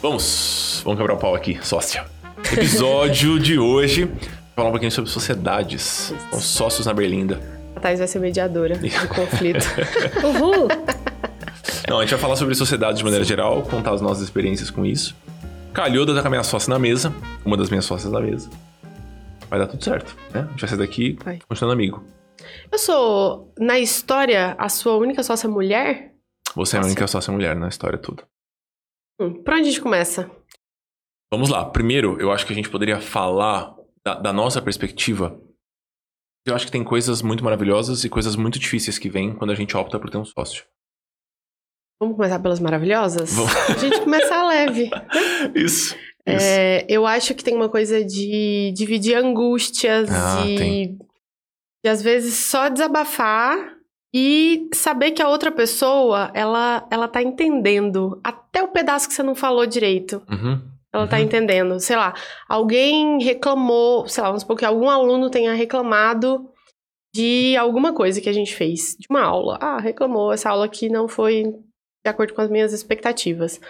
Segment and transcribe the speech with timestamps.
[0.00, 2.06] Vamos, vamos quebrar o pau aqui, sócia.
[2.52, 4.08] Episódio de hoje,
[4.54, 6.14] falar um pouquinho sobre sociedades.
[6.32, 7.40] Os sócios na Berlinda.
[7.74, 9.66] A Thais vai ser mediadora do conflito.
[10.24, 10.68] Uhul!
[11.88, 14.86] Não, a gente vai falar sobre sociedades de maneira geral, contar as nossas experiências com
[14.86, 15.16] isso.
[15.72, 17.12] Calhou de estar com a minha sócia na mesa,
[17.44, 18.48] uma das minhas sócias na mesa.
[19.50, 20.42] Vai dar tudo certo, né?
[20.46, 21.38] A gente vai sair daqui Vai.
[21.48, 22.04] continuando amigo.
[22.70, 26.12] Eu sou, na história, a sua única sócia mulher?
[26.54, 28.22] Você é a única sócia mulher na história toda.
[29.20, 30.30] Hum, por onde a gente começa?
[31.32, 31.64] Vamos lá.
[31.64, 35.40] Primeiro, eu acho que a gente poderia falar da, da nossa perspectiva.
[36.46, 39.54] Eu acho que tem coisas muito maravilhosas e coisas muito difíceis que vêm quando a
[39.54, 40.64] gente opta por ter um sócio.
[42.00, 43.34] Vamos começar pelas maravilhosas?
[43.34, 43.54] Vamos.
[43.54, 44.88] A gente começar leve.
[45.54, 45.96] Isso.
[46.26, 46.44] Isso.
[46.44, 50.88] É, eu acho que tem uma coisa de dividir angústias Ah, e
[51.82, 53.77] de às vezes só desabafar
[54.14, 59.22] e saber que a outra pessoa, ela, ela tá entendendo até o pedaço que você
[59.22, 60.22] não falou direito.
[60.30, 60.60] Uhum.
[60.92, 61.22] Ela tá Uhum.
[61.22, 61.78] entendendo.
[61.80, 62.14] Sei lá,
[62.48, 66.48] alguém reclamou, sei lá, vamos supor que algum aluno tenha reclamado
[67.14, 69.58] de alguma coisa que a gente fez, de uma aula.
[69.60, 73.60] Ah, reclamou, essa aula aqui não foi de acordo com as minhas expectativas.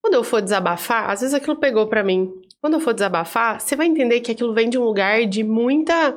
[0.00, 2.30] Quando eu for desabafar, às vezes aquilo pegou pra mim.
[2.60, 6.16] Quando eu for desabafar, você vai entender que aquilo vem de um lugar de muita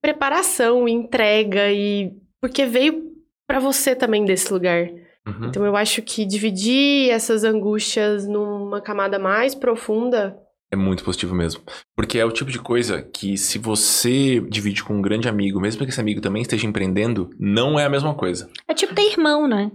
[0.00, 3.12] preparação, entrega e porque veio
[3.46, 4.88] pra você também desse lugar.
[5.26, 5.48] Uhum.
[5.48, 10.38] Então eu acho que dividir essas angústias numa camada mais profunda.
[10.72, 11.62] É muito positivo mesmo.
[11.96, 15.84] Porque é o tipo de coisa que, se você divide com um grande amigo, mesmo
[15.84, 18.48] que esse amigo também esteja empreendendo, não é a mesma coisa.
[18.68, 19.70] É tipo ter irmão, né?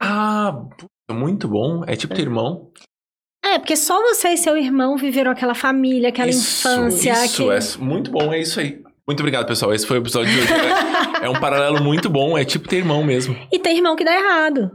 [0.00, 0.66] Ah,
[1.10, 1.82] muito bom.
[1.86, 2.70] É tipo ter irmão.
[3.42, 7.12] É, porque só você e seu irmão viveram aquela família, aquela isso, infância.
[7.24, 8.82] Isso, aquele- é muito bom, é isso aí.
[9.06, 9.74] Muito obrigado, pessoal.
[9.74, 10.52] Esse foi o episódio de hoje.
[11.22, 13.36] É, é um paralelo muito bom, é tipo ter irmão mesmo.
[13.52, 14.70] E ter irmão que dá errado.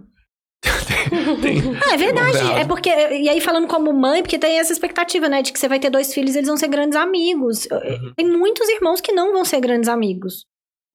[1.42, 2.38] Tem- Ah, é verdade.
[2.60, 2.90] É porque.
[2.90, 5.42] E aí, falando como mãe, porque tem essa expectativa, né?
[5.42, 7.66] De que você vai ter dois filhos e eles vão ser grandes amigos.
[7.72, 8.14] Uhum.
[8.16, 10.46] Tem muitos irmãos que não vão ser grandes amigos.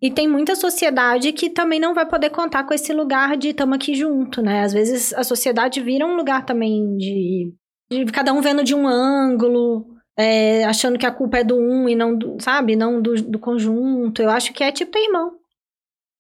[0.03, 3.75] E tem muita sociedade que também não vai poder contar com esse lugar de tamo
[3.75, 4.61] aqui junto, né?
[4.63, 7.53] Às vezes a sociedade vira um lugar também de,
[7.91, 9.87] de cada um vendo de um ângulo,
[10.19, 12.77] é, achando que a culpa é do um e não do, sabe?
[12.77, 14.21] Não do, do conjunto.
[14.23, 15.39] Eu acho que é tipo ter irmão.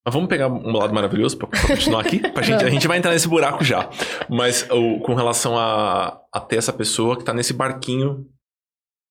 [0.07, 2.19] Mas vamos pegar um lado maravilhoso pra, pra continuar aqui?
[2.33, 3.89] Pra gente, a gente vai entrar nesse buraco já.
[4.29, 8.29] Mas o- com relação a, a ter essa pessoa que tá nesse barquinho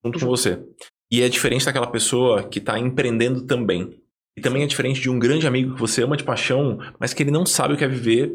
[0.05, 0.63] junto com você.
[1.11, 3.99] E é diferente daquela pessoa que tá empreendendo também.
[4.37, 7.23] E também é diferente de um grande amigo que você ama de paixão, mas que
[7.23, 8.31] ele não sabe o que é viver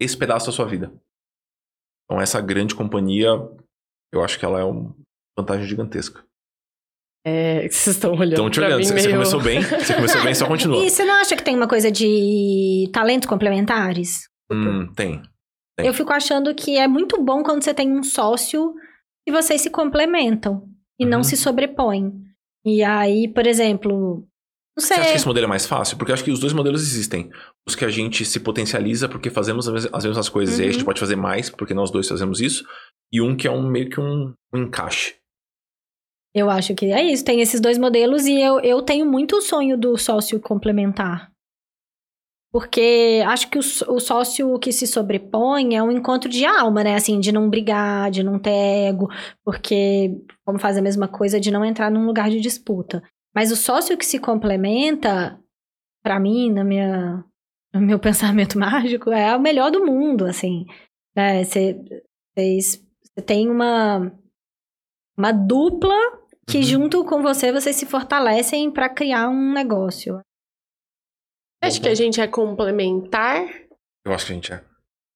[0.00, 0.92] esse pedaço da sua vida.
[2.04, 3.28] Então essa grande companhia,
[4.12, 4.94] eu acho que ela é uma
[5.38, 6.24] vantagem gigantesca.
[7.24, 8.32] É, vocês estão olhando.
[8.32, 10.84] Então te olhando, você, você meio- começou bem, você começou bem, só continua.
[10.84, 14.28] E você não acha que tem uma coisa de talentos complementares?
[14.50, 15.22] Hum, tem.
[15.76, 15.86] Tem.
[15.86, 18.74] Eu fico achando que é muito bom quando você tem um sócio
[19.26, 20.68] e vocês se complementam
[21.00, 21.10] e Uhum.
[21.10, 22.12] não se sobrepõem.
[22.64, 24.26] E aí, por exemplo, não
[24.78, 24.96] Você sei.
[24.98, 25.96] acha que esse modelo é mais fácil?
[25.96, 27.30] Porque eu acho que os dois modelos existem.
[27.66, 30.68] Os que a gente se potencializa porque fazemos as mes- as mesmas coisas e aí
[30.68, 30.86] a gente Uhum.
[30.86, 32.64] pode fazer mais porque nós dois fazemos isso.
[33.12, 35.14] E um que é um meio que um, um encaixe.
[36.34, 37.24] Eu acho que é isso.
[37.24, 41.30] Tem esses dois modelos e eu, eu tenho muito o sonho do sócio complementar.
[42.50, 46.94] Porque acho que o, o sócio que se sobrepõe é um encontro de alma, né?
[46.94, 49.08] Assim, de não brigar, de não ter ego,
[49.42, 53.02] porque como faz a mesma coisa de não entrar num lugar de disputa.
[53.34, 55.40] Mas o sócio que se complementa,
[56.02, 57.24] pra mim, na minha,
[57.72, 60.66] no meu pensamento mágico, é o melhor do mundo, assim.
[61.16, 61.44] Né?
[61.44, 61.82] Você
[62.34, 64.10] você tem uma,
[65.16, 66.21] uma dupla
[66.52, 66.62] que Uhum.
[66.64, 70.20] junto com você, vocês se fortalecem pra criar um negócio.
[71.62, 73.44] Acho que a gente é complementar
[74.04, 74.62] Eu acho que a gente é.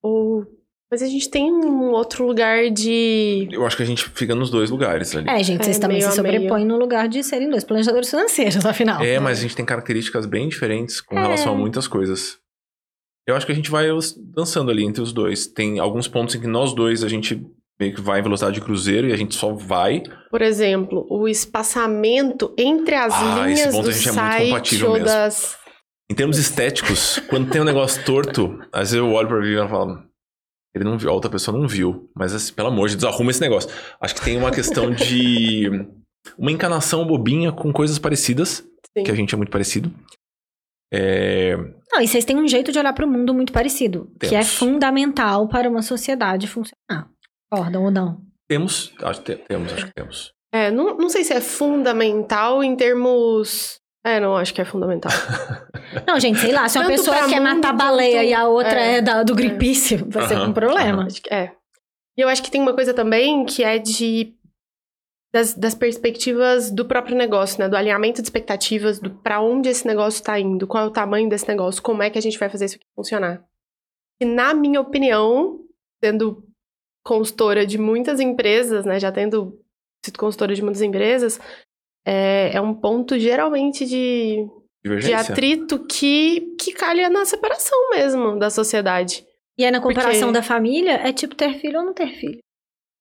[0.02, 0.44] ou.
[0.88, 3.48] Mas a gente tem um outro lugar de.
[3.50, 5.28] Eu acho que a gente fica nos dois lugares ali.
[5.28, 8.62] É, gente, É, vocês também meio se sobrepõem no lugar de serem dois planejadores financeiros,
[8.64, 9.02] afinal.
[9.02, 11.22] É, mas a gente tem características bem diferentes com É.
[11.22, 12.38] relação a muitas coisas.
[13.26, 13.88] Eu acho que a gente vai
[14.32, 15.49] dançando ali entre os dois.
[15.49, 17.44] Tem alguns pontos em que nós dois a gente
[17.78, 20.02] meio que vai em velocidade de cruzeiro e a gente só vai.
[20.31, 24.25] Por exemplo, o espaçamento entre as Ah, esse linhas ponto do a gente é muito
[24.25, 25.05] site compatível mesmo.
[25.06, 25.58] das.
[26.11, 29.69] Em termos estéticos, quando tem um negócio torto, às vezes eu olho pra Vivian e
[29.69, 30.06] falo.
[30.75, 32.11] Ele não viu, a outra pessoa não viu.
[32.14, 33.70] Mas, assim, pelo amor de Deus, arruma esse negócio.
[34.00, 35.69] Acho que tem uma questão de.
[36.37, 38.67] Uma encanação bobinha com coisas parecidas.
[38.99, 39.05] Sim.
[39.05, 39.93] Que a gente é muito parecido.
[40.93, 41.56] É,
[41.93, 44.55] Não, e vocês têm um jeito de olhar pro mundo muito parecido, que é Temos.
[44.55, 47.08] fundamental para uma sociedade funcionar.
[47.50, 48.20] Concordam ou não?
[48.48, 48.93] temos.
[49.02, 50.32] Acho que te- temos, acho que temos.
[50.52, 53.81] É, não, não sei se é fundamental em termos.
[54.04, 55.10] É, não, acho que é fundamental.
[56.06, 58.81] Não, gente, sei lá, se uma Tanto pessoa quer mundo matar baleia e a outra
[58.81, 61.06] é, é, da- do gripício, vai ser Aham, um problema.
[61.06, 61.52] Acho que é.
[62.16, 64.32] E eu acho que tem uma coisa também que é de
[65.32, 67.69] das, das perspectivas do próprio negócio, né?
[67.69, 71.28] Do alinhamento de expectativas, do para onde esse negócio está indo, qual é o tamanho
[71.28, 73.44] desse negócio, como é que a gente vai fazer isso aqui funcionar.
[74.20, 75.58] E na minha opinião,
[76.02, 76.45] sendo
[77.06, 78.99] consultora de muitas empresas, né?
[78.99, 79.58] Já tendo
[80.05, 81.38] sido consultora de muitas empresas,
[82.06, 84.44] é, é um ponto geralmente de,
[84.85, 89.25] de atrito que, que calha na separação mesmo da sociedade.
[89.58, 92.38] E aí, na comparação Porque- da família, é tipo ter filho ou não ter filho.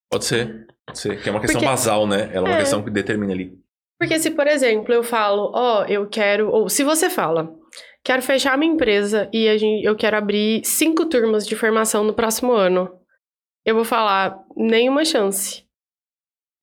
[0.10, 0.66] Pode ser.
[0.88, 1.22] Pode ser.
[1.22, 2.30] Que é uma questão Porque- basal, né?
[2.34, 2.60] Ela é uma É.
[2.60, 3.52] questão que determina ali.
[4.00, 6.50] Porque se, por exemplo, eu falo, ó, eu quero.
[6.50, 7.54] Ou se você fala,
[8.04, 12.14] quero fechar minha empresa e a gente, eu quero abrir cinco turmas de formação no
[12.14, 12.90] próximo ano.
[13.66, 15.64] Eu vou falar, nenhuma chance.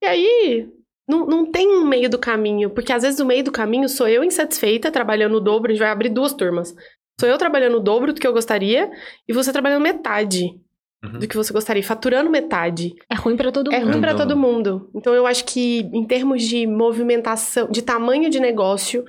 [0.03, 0.69] E aí,
[1.09, 2.71] não, não tem um meio do caminho.
[2.71, 5.83] Porque às vezes o meio do caminho sou eu insatisfeita, trabalhando o dobro, a gente
[5.83, 6.75] vai abrir duas turmas.
[7.21, 8.91] Sou eu trabalhando o dobro do que eu gostaria
[9.29, 10.47] e você trabalhando metade
[11.05, 11.19] Uhum.
[11.19, 12.95] do que você gostaria, faturando metade.
[13.11, 13.91] É ruim pra todo É mundo.
[13.91, 14.91] ruim pra Então- todo mundo.
[14.95, 19.05] Então eu acho que em termos de movimentação, de tamanho de negócio,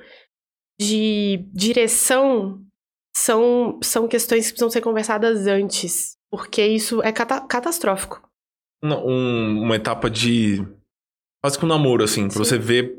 [0.80, 2.60] de direção,
[3.16, 6.16] são, são questões que precisam ser conversadas antes.
[6.36, 8.20] Porque isso é cata- catastrófico.
[8.82, 10.66] Uma, um- uma etapa de.
[11.42, 12.38] Quase que um namoro, assim, pra Sim.
[12.38, 12.96] você ver o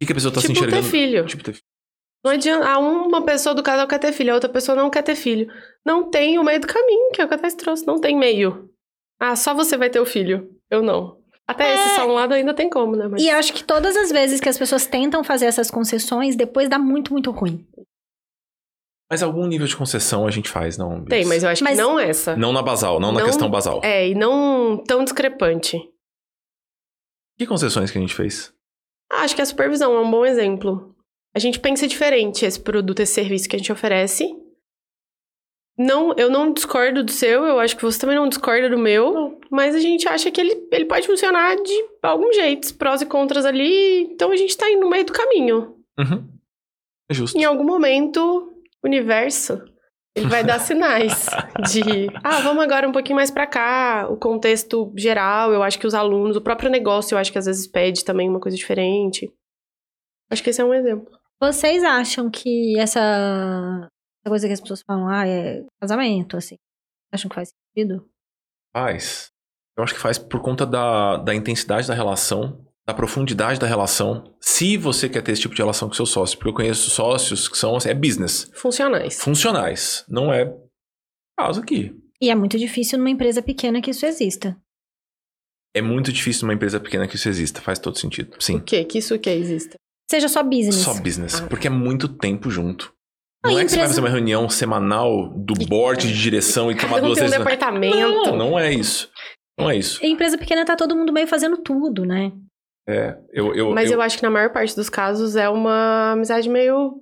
[0.00, 0.88] que, que a pessoa tá se tipo ter enxergando.
[0.90, 1.26] filho.
[1.26, 1.64] Tipo, ter filho.
[2.24, 2.66] Não adianta.
[2.68, 5.50] ah, Uma pessoa do casal quer ter filho, a outra pessoa não quer ter filho.
[5.84, 7.86] Não tem o meio do caminho, que é o que a Thais trouxe.
[7.86, 8.70] Não tem meio.
[9.20, 10.50] Ah, só você vai ter o filho.
[10.70, 11.18] Eu não.
[11.46, 11.74] Até É.
[11.74, 13.06] esse só um lado ainda tem como, né?
[13.06, 13.22] Mas...
[13.22, 16.78] E acho que todas as vezes que as pessoas tentam fazer essas concessões, depois dá
[16.78, 17.66] muito, muito ruim.
[19.10, 21.04] Mas algum nível de concessão a gente faz, não?
[21.04, 22.34] Tem, mas eu acho Mas- que não essa.
[22.36, 23.80] Não na basal, não, na Não- questão basal.
[23.84, 25.78] É, e não tão discrepante.
[27.38, 28.52] Que concessões que a gente fez?
[29.12, 30.94] Ah, acho que a supervisão é um bom exemplo.
[31.34, 34.24] A gente pensa diferente esse produto, esse serviço que a gente oferece.
[35.76, 39.40] Não, eu não discordo do seu, eu acho que você também não discorda do meu,
[39.50, 43.44] mas a gente acha que ele, ele pode funcionar de algum jeito, prós e contras
[43.44, 45.76] ali, então a gente tá indo no meio do caminho.
[45.98, 46.28] Uhum.
[47.10, 47.36] É justo.
[47.36, 48.53] Em algum momento,
[48.84, 49.62] universo,
[50.14, 51.26] ele vai dar sinais
[51.70, 55.86] de, ah, vamos agora um pouquinho mais pra cá, o contexto geral, eu acho que
[55.86, 59.32] os alunos, o próprio negócio, eu acho que às vezes pede também uma coisa diferente.
[60.30, 61.10] Acho que esse é um exemplo.
[61.40, 66.56] Vocês acham que essa, essa coisa que as pessoas falam, ah, é casamento, assim,
[67.12, 68.08] acham que faz sentido?
[68.74, 69.30] Faz.
[69.76, 74.34] Eu acho que faz por conta da, da intensidade da relação, da profundidade da relação.
[74.40, 76.36] Se você quer ter esse tipo de relação com seu sócio.
[76.36, 78.50] Porque eu conheço sócios que são, assim, é business.
[78.54, 79.18] Funcionais.
[79.20, 80.04] Funcionais.
[80.08, 80.54] Não é
[81.38, 81.94] caso aqui.
[82.20, 84.56] E é muito difícil numa empresa pequena que isso exista.
[85.74, 87.60] É muito difícil numa empresa pequena que isso exista.
[87.60, 88.36] Faz todo sentido.
[88.38, 88.60] O Sim.
[88.60, 88.84] quê?
[88.84, 89.76] Que isso que exista?
[90.10, 90.76] Seja só business.
[90.76, 91.34] Só business.
[91.40, 91.46] Ah.
[91.48, 92.92] Porque é muito tempo junto.
[93.44, 96.76] Não é que você vai empresa- fazer uma reunião semanal do board de direção e
[96.76, 97.44] tomar Cada um duas tem um vezes.
[97.44, 97.96] departamento.
[97.98, 99.10] Não, não é isso.
[99.58, 100.02] Não é isso.
[100.04, 102.32] E empresa pequena tá todo mundo meio fazendo tudo, né?
[102.86, 106.12] É, eu, eu, Mas eu- eu acho que na maior parte dos casos é uma
[106.12, 107.00] amizade meio.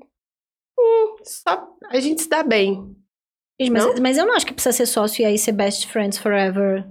[0.78, 2.94] Hum, só a gente se dá bem.
[3.60, 3.94] Gente, mas, Não?
[4.02, 6.84] mas eu não acho que precisa ser sócio e aí ser best friends forever.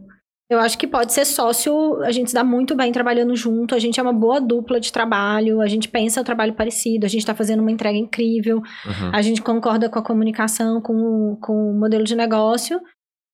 [0.49, 3.79] Eu acho que pode ser sócio, a gente se dá muito bem trabalhando junto, a
[3.79, 7.25] gente é uma boa dupla de trabalho, a gente pensa o trabalho parecido, a gente
[7.25, 9.11] tá fazendo uma entrega incrível, Uhum.
[9.13, 12.81] a gente concorda com a comunicação, com, o- com o modelo de negócio.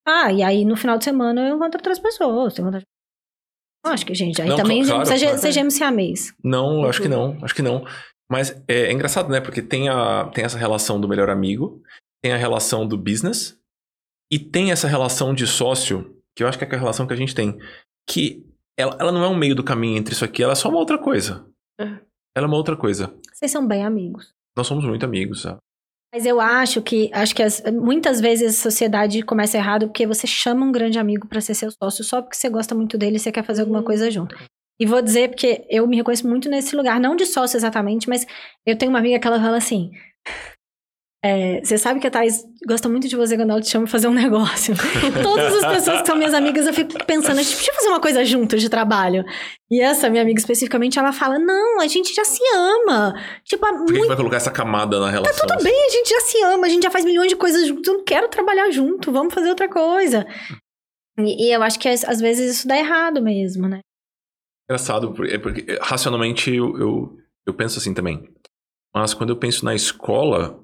[0.08, 2.56] Ah, e aí no final de semana eu encontro outras pessoas.
[2.58, 2.86] eu encontro- Eu
[3.86, 5.42] acho que, gente, aí Não, também claro, seja, claro.
[5.42, 6.34] sejamos siamês.
[6.44, 7.34] Não, eu acho que Uhum.
[7.36, 7.86] não, acho que não.
[8.30, 9.40] Mas é, é engraçado, né?
[9.40, 11.82] Porque tem, a, tem essa relação do melhor amigo,
[12.22, 13.58] tem a relação do business
[14.32, 17.18] e tem essa relação de sócio, que eu acho que é a relação que a
[17.18, 17.58] gente tem.
[18.10, 18.46] Que
[18.78, 20.78] ela, ela não é um meio do caminho entre isso aqui, ela é só uma
[20.80, 21.48] outra coisa.
[21.80, 21.86] É.
[21.86, 23.14] Ela é uma outra coisa.
[23.34, 24.34] Vocês são bem amigos.
[24.58, 25.42] Nós somos muito amigos.
[25.44, 25.60] sabe?
[26.14, 30.26] Mas eu acho que acho que as- muitas vezes a sociedade começa errado porque você
[30.26, 33.20] chama um grande amigo pra ser seu sócio só porque você gosta muito dele e
[33.20, 34.36] você quer fazer alguma coisa junto.
[34.80, 38.26] E vou dizer porque eu me reconheço muito nesse lugar, não de sócio exatamente, mas
[38.66, 39.92] eu tenho uma amiga que ela fala assim:
[41.28, 43.92] é, você sabe que a Thais gosta muito de você quando ela te chama pra
[43.92, 44.74] fazer um negócio.
[45.22, 48.00] Todas as pessoas que são minhas amigas, eu fico pensando, a gente podia fazer uma
[48.00, 49.24] coisa juntos de trabalho.
[49.70, 53.14] E essa minha amiga especificamente, ela fala: não, a gente já se ama.
[53.44, 55.36] Tipo, há Por que que muito vai colocar essa camada na relação?
[55.48, 57.68] Tá tudo bem, a gente já se ama, a gente já faz milhões de coisas
[57.68, 60.26] juntos, eu não quero trabalhar junto, vamos fazer outra coisa.
[61.20, 63.80] E, e eu acho que às, vezes isso dá errado mesmo, né?
[64.70, 68.30] Engraçado, por- é porque racionalmente eu, eu, eu penso assim também.
[68.94, 70.64] Mas quando eu penso na escola,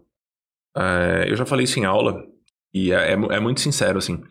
[0.75, 2.25] é, eu já falei isso em aula,
[2.73, 4.21] e é, é é muito sincero, assim.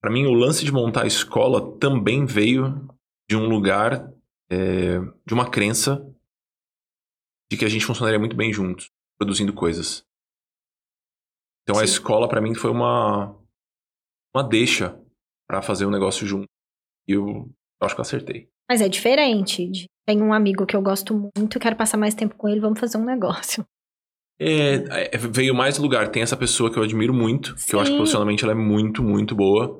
[0.00, 2.88] Pra mim, o lance de montar a escola também veio
[3.28, 4.10] de um lugar,
[4.50, 6.04] é, de uma crença
[7.50, 10.04] de que a gente funcionaria muito bem juntos, produzindo coisas.
[11.62, 11.92] Então a Sim.
[11.92, 13.36] escola, pra mim, foi uma,
[14.34, 14.98] uma deixa
[15.46, 16.48] pra fazer o negócio junto.
[17.06, 17.26] E eu,
[17.80, 18.48] eu acho que eu acertei.
[18.70, 19.86] Mas é diferente.
[20.06, 22.96] Tem um amigo que eu gosto muito, quero passar mais tempo com ele, vamos fazer
[22.96, 23.66] um negócio.
[24.40, 26.08] É, é, veio mais lugar.
[26.08, 27.98] Tem essa pessoa que eu admiro muito, que eu acho que Sim.
[27.98, 29.78] profissionalmente ela é muito, muito boa.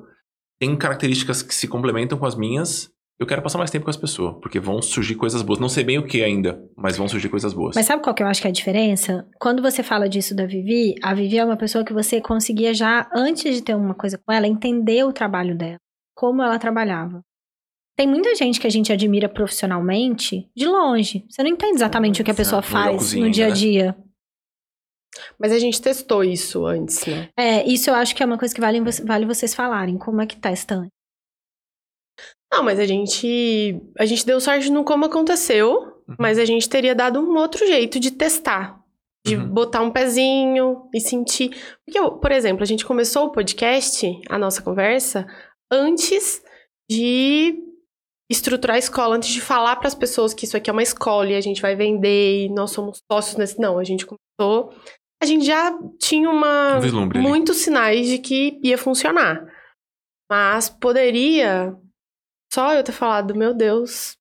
[0.59, 2.91] Tem características que se complementam com as minhas.
[3.19, 5.59] Eu quero passar mais tempo com essa pessoa, porque vão surgir coisas boas.
[5.59, 7.75] Não sei bem o que ainda, mas vão surgir coisas boas.
[7.75, 9.27] Mas sabe qual que eu acho que é a diferença?
[9.39, 13.07] Quando você fala disso da Vivi, a Vivi é uma pessoa que você conseguia já,
[13.15, 15.77] antes de ter uma coisa com ela, entender o trabalho dela,
[16.15, 17.21] como ela trabalhava.
[17.95, 21.23] Tem muita gente que a gente admira profissionalmente de longe.
[21.29, 23.55] Você não entende exatamente o que a pessoa faz no dia a né?
[25.39, 27.29] Mas a gente testou isso antes, né?
[27.37, 29.97] É, isso eu acho que é uma coisa que vale, vale vocês falarem.
[29.97, 30.87] Como é que tanto?
[32.51, 33.81] Não, mas a gente.
[33.97, 35.73] A gente deu sorte no como aconteceu,
[36.07, 36.15] Uhum.
[36.19, 38.79] mas a gente teria dado um outro jeito de testar.
[39.25, 39.47] De Uhum.
[39.49, 41.49] botar um pezinho e sentir.
[41.85, 45.25] Porque, eu- por exemplo, a gente começou o podcast, a nossa conversa,
[45.71, 46.41] antes
[46.89, 47.55] de
[48.29, 51.29] estruturar a escola, antes de falar para as pessoas que isso aqui é uma escola
[51.29, 53.59] e a gente vai vender e nós somos sócios nesse.
[53.59, 54.73] Não, a gente começou.
[55.21, 56.77] A gente já tinha uma.
[56.77, 57.27] Um vislumbre ali.
[57.27, 59.45] muitos sinais de que ia funcionar.
[60.29, 61.75] Mas poderia
[62.51, 64.17] só eu ter falado, meu Deus,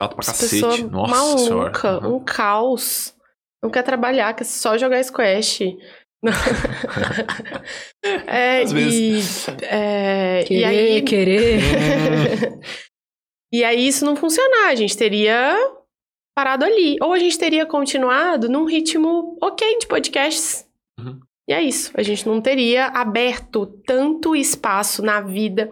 [0.00, 0.50] Chato pra cacete.
[0.62, 1.38] pessoa Nossa maluca,
[1.80, 2.06] senhora.
[2.06, 2.16] Uhum.
[2.16, 3.14] um caos.
[3.62, 5.60] Não quer trabalhar, quer só jogar squash.
[8.26, 9.48] é, Às e, vezes.
[9.62, 11.60] é, e aí, querer.
[13.52, 15.56] e aí isso não funcionar, a gente teria
[16.38, 16.96] parado ali.
[17.02, 20.64] Ou a gente teria continuado num ritmo ok de podcasts.
[20.96, 21.18] Uhum.
[21.48, 21.90] E é isso.
[21.94, 25.68] A gente não teria aberto tanto espaço na vida,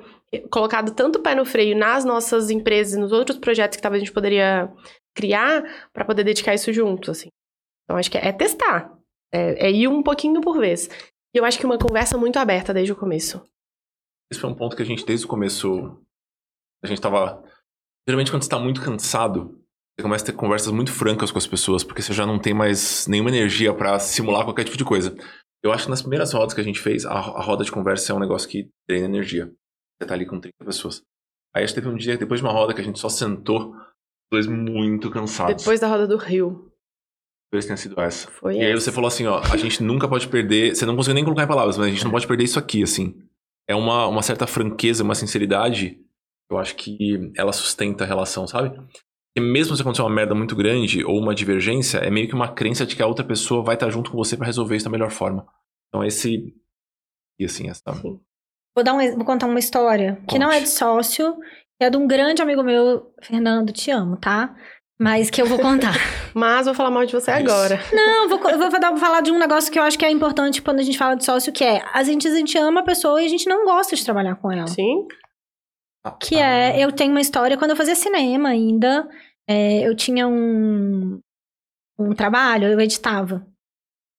[0.50, 4.04] colocado tanto pé no freio nas nossas empresas e nos outros projetos que talvez a
[4.06, 4.68] gente poderia
[5.14, 7.28] criar para poder dedicar isso juntos, assim.
[7.84, 8.92] Então acho que é testar.
[9.32, 10.88] É, é ir um pouquinho por vez.
[11.32, 13.40] E eu acho que uma conversa muito aberta desde o começo.
[14.32, 15.96] Esse foi um ponto que a gente, desde o começo,
[16.82, 17.40] a gente tava.
[18.08, 19.64] Geralmente, quando você tá muito cansado,
[19.98, 22.52] você começa a ter conversas muito francas com as pessoas, porque você já não tem
[22.52, 25.16] mais nenhuma energia pra simular qualquer tipo de coisa.
[25.64, 28.12] Eu acho que nas primeiras rodas que a gente fez, a, a roda de conversa
[28.12, 29.46] é um negócio que treina energia.
[29.98, 31.02] Você tá ali com 30 pessoas.
[31.54, 33.74] Aí a gente teve um dia, depois de uma roda, que a gente só sentou,
[34.30, 35.62] dois muito cansados.
[35.62, 36.70] Depois da roda do Rio.
[37.50, 38.30] Talvez tenha sido essa.
[38.30, 38.82] Foi E aí essa.
[38.82, 40.74] você falou assim, ó, a gente nunca pode perder.
[40.76, 42.82] Você não conseguiu nem colocar em palavras, mas a gente não pode perder isso aqui,
[42.82, 43.14] assim.
[43.66, 45.98] É uma, uma certa franqueza, uma sinceridade.
[46.50, 48.78] Eu acho que ela sustenta a relação, sabe?
[49.36, 52.48] E mesmo se acontecer uma merda muito grande ou uma divergência, é meio que uma
[52.48, 54.90] crença de que a outra pessoa vai estar junto com você pra resolver isso da
[54.90, 55.46] melhor forma.
[55.88, 56.54] Então esse.
[57.38, 57.82] E assim, essa.
[58.00, 58.18] Sim.
[58.74, 60.64] Vou, dar um, vou contar uma história que não é Conte.
[60.64, 61.36] de sócio,
[61.78, 64.54] que é de um grande amigo meu, Fernando, te amo, tá?
[64.98, 65.92] Mas que eu vou contar.
[66.34, 67.40] Mas vou falar mal de você Isso.
[67.40, 67.78] agora.
[67.92, 70.62] não, eu vou, vou dar- falar de um negócio que eu acho que é importante
[70.62, 73.20] quando a gente fala de sócio, que é a gente, a gente ama a pessoa
[73.20, 74.66] e a gente não gosta de trabalhar com ela.
[74.66, 75.06] Sim.
[76.20, 79.08] Que é, eu tenho uma história, quando eu fazia cinema ainda,
[79.48, 81.20] é, eu tinha um,
[81.98, 83.46] um trabalho, eu editava.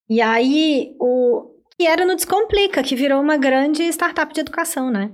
[0.08, 5.12] E aí, o que era no Descomplica, que virou uma grande startup de educação, né?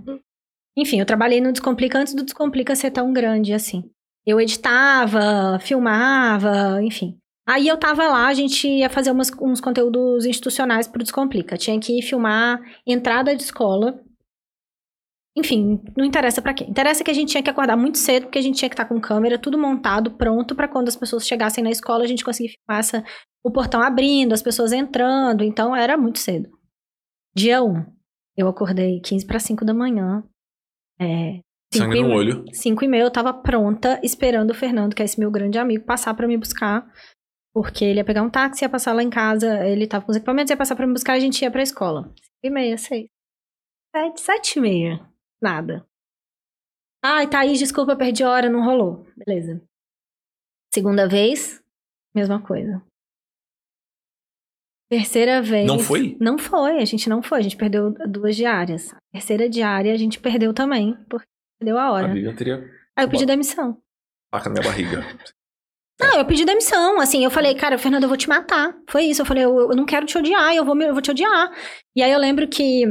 [0.76, 3.90] Enfim, eu trabalhei no Descomplica antes do Descomplica ser tão grande assim.
[4.26, 7.18] Eu editava, filmava, enfim.
[7.47, 11.59] Aí eu tava lá, a gente ia fazer umas- uns conteúdos institucionais pro Descomplica.
[11.59, 14.00] Tinha que filmar entrada de escola.
[15.37, 16.64] Enfim, não interessa pra quê.
[16.64, 18.85] Interessa que a gente tinha que acordar muito cedo, porque a gente tinha que estar
[18.85, 22.50] com câmera, tudo montado, pronto, pra quando as pessoas chegassem na escola, a gente conseguir
[22.50, 23.05] filmar essa,
[23.45, 25.43] o portão abrindo, as pessoas entrando.
[25.43, 26.49] Então era muito cedo.
[27.35, 27.85] Dia 1,
[28.37, 30.23] eu acordei 15 para 5 da manhã.
[31.00, 31.41] É,
[31.73, 32.45] cinco Sangue e no me- olho.
[32.53, 35.85] 5 e meia eu tava pronta, esperando o Fernando, que é esse meu grande amigo,
[35.85, 36.87] passar pra me buscar.
[37.53, 40.17] Porque ele ia pegar um táxi, ia passar lá em casa, ele tava com os
[40.17, 42.03] equipamentos, ia passar pra me buscar e a gente ia pra escola.
[42.05, 42.14] 5
[42.45, 43.07] e meia, 6.
[43.97, 45.13] 7, 7 e meia.
[45.45, 45.87] Nada.
[47.05, 49.07] Ai, Thaís, desculpa, perdi hora, não rolou.
[49.15, 49.61] Beleza.
[50.73, 51.63] Segunda vez,
[52.17, 52.83] mesma coisa.
[54.91, 55.67] Terceira vez.
[55.67, 56.17] Não foi?
[56.19, 58.95] Não foi, a gente não foi, a gente perdeu duas diárias.
[58.95, 61.27] A terceira diária a gente perdeu também, porque
[61.59, 62.09] perdeu a A hora.
[62.15, 62.57] Vivian teria
[62.97, 63.83] Aí eu pedi demissão.
[64.35, 65.05] faca na minha barriga.
[66.01, 68.75] Não, eu pedi demissão, assim, eu falei, cara, Fernando, eu vou te matar.
[68.89, 71.11] Foi isso, eu falei, eu, eu não quero te odiar, eu vou, eu vou te
[71.11, 71.53] odiar.
[71.95, 72.85] E aí eu lembro que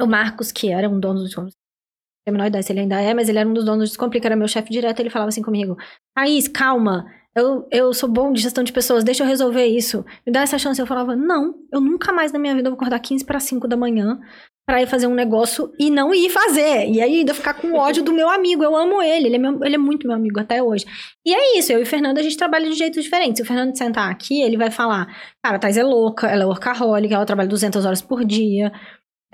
[0.00, 2.80] o Marcos, que era um dono do Descomplica, não tenho a menor ideia se ele
[2.80, 5.10] ainda é, mas ele era um dos donos do Descomplica, era meu chefe direto, ele
[5.10, 5.76] falava assim comigo,
[6.16, 7.04] Thaís, calma,
[7.36, 10.56] eu, eu sou bom de gestão de pessoas, deixa eu resolver isso, me dá essa
[10.58, 10.80] chance.
[10.80, 13.76] Eu falava, não, eu nunca mais na minha vida vou acordar 15 para 5 da
[13.76, 14.20] manhã
[14.66, 16.88] pra ir fazer um negócio e não ir fazer.
[16.88, 19.62] E aí ainda ficar com ódio do meu amigo, eu amo ele, ele é, meu-
[19.64, 20.86] ele é muito meu amigo até hoje.
[21.26, 23.38] E é isso, eu e o Fernando, a gente trabalha de jeitos diferentes.
[23.38, 25.06] Se o Fernando sentar aqui, ele vai falar,
[25.42, 28.72] cara, a Thais é louca, ela é workaholic, ela trabalha 200 horas por dia.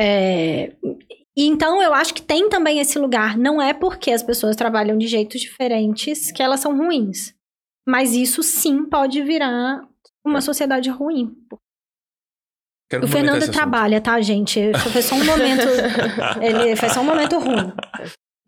[0.00, 0.73] É,
[1.37, 3.37] então eu acho que tem também esse lugar.
[3.37, 7.35] Não é porque as pessoas trabalham de jeitos diferentes que elas são ruins.
[7.87, 9.87] Mas isso sim pode virar
[10.25, 11.35] uma sociedade ruim.
[12.88, 14.73] Quero O Fernando trabalha, tá, gente?
[14.92, 15.66] Foi só um momento.
[16.42, 17.73] ele foi só um momento ruim.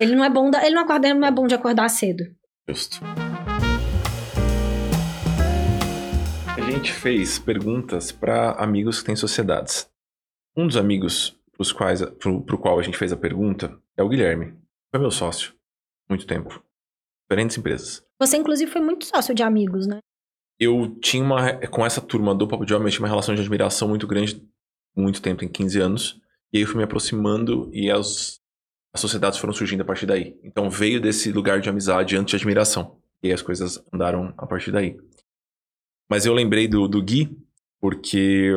[0.01, 2.25] Ele não é bom, da, ele não acorda, ele não é bom de acordar cedo.
[2.69, 3.01] Justo.
[6.57, 9.89] A gente fez perguntas para amigos que têm sociedades.
[10.57, 14.09] Um dos amigos pros quais, pro, pro qual a gente fez a pergunta é o
[14.09, 14.55] Guilherme.
[14.91, 15.55] Foi meu sócio.
[16.09, 16.63] Muito tempo.
[17.29, 18.05] Diferentes empresas.
[18.21, 19.99] Você, inclusive, foi muito sócio de amigos, né?
[20.59, 21.55] Eu tinha uma.
[21.69, 24.47] Com essa turma do Papo de Homem, eu tinha uma relação de admiração muito grande,
[24.95, 26.21] muito tempo, tem 15 anos.
[26.53, 28.39] E aí eu fui me aproximando e as,
[28.93, 30.39] as sociedades foram surgindo a partir daí.
[30.45, 33.01] Então veio desse lugar de amizade antes de admiração.
[33.23, 34.99] E aí as coisas andaram a partir daí.
[36.11, 37.35] Mas eu lembrei do, do Gui,
[37.81, 38.51] porque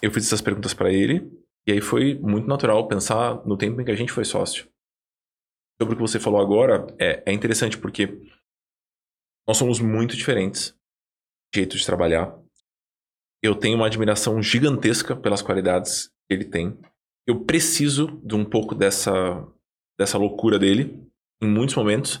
[0.00, 1.28] eu fiz essas perguntas pra ele.
[1.66, 4.68] E aí foi muito natural pensar no tempo em que a gente foi sócio.
[5.80, 8.20] Sobre o que você falou agora, é, é interessante porque
[9.46, 10.76] nós somos muito diferentes
[11.54, 12.36] jeito de trabalhar.
[13.42, 16.78] Eu tenho uma admiração gigantesca pelas qualidades que ele tem.
[17.26, 19.12] Eu preciso de um pouco dessa,
[19.98, 21.06] dessa loucura dele
[21.40, 22.20] em muitos momentos.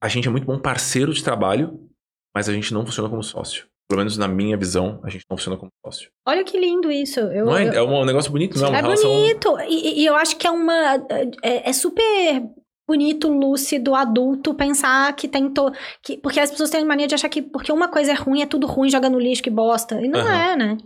[0.00, 1.90] A gente é muito bom parceiro de trabalho,
[2.34, 3.68] mas a gente não funciona como sócio.
[3.88, 6.10] Pelo menos na minha visão, a gente não funciona como sócio.
[6.26, 7.20] Olha que lindo isso.
[7.20, 8.68] Eu, não é, eu- é um negócio bonito, não é?
[8.68, 9.10] Uma é relação...
[9.10, 9.58] bonito.
[9.60, 10.94] E, e eu acho que é uma.
[11.42, 12.42] É, é super
[12.86, 15.50] bonito, lúcido, adulto pensar que tem.
[15.52, 15.72] To...
[16.02, 18.46] Que, porque as pessoas têm mania de achar que porque uma coisa é ruim, é
[18.46, 20.00] tudo ruim, joga no lixo, que bosta.
[20.00, 20.34] E não Aham.
[20.34, 20.78] é, né?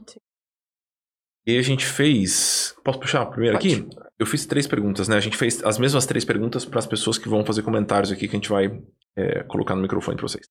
[1.45, 2.73] E a gente fez.
[2.85, 3.75] Posso puxar primeiro Pode.
[3.75, 3.89] aqui?
[4.17, 5.17] Eu fiz três perguntas, né?
[5.17, 8.29] A gente fez as mesmas três perguntas para as pessoas que vão fazer comentários aqui
[8.29, 8.81] que a gente vai
[9.17, 10.47] é, colocar no microfone para vocês.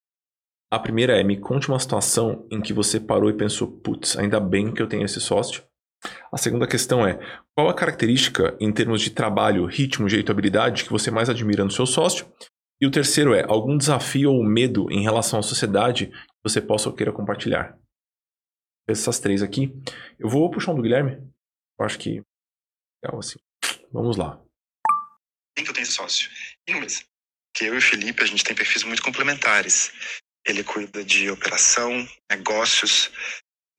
[0.72, 4.40] A primeira é: me conte uma situação em que você parou e pensou, putz, ainda
[4.40, 5.64] bem que eu tenho esse sócio.
[6.32, 7.20] A segunda questão é:
[7.54, 11.72] qual a característica em termos de trabalho, ritmo, jeito, habilidade que você mais admira no
[11.72, 12.32] seu sócio?
[12.80, 16.88] E o terceiro é: algum desafio ou medo em relação à sociedade que você possa
[16.88, 17.78] ou queira compartilhar?
[18.88, 19.74] Essas três aqui.
[20.18, 21.18] Eu vou puxar um do Guilherme.
[21.78, 22.24] Eu acho que.
[23.04, 23.40] Legal, assim.
[23.92, 24.42] Vamos lá.
[25.56, 26.30] Quem que eu tenho esse sócio?
[26.68, 27.06] Inglês.
[27.54, 30.21] Porque eu e o Felipe, a gente tem perfis muito complementares.
[30.46, 33.12] Ele cuida de operação, negócios.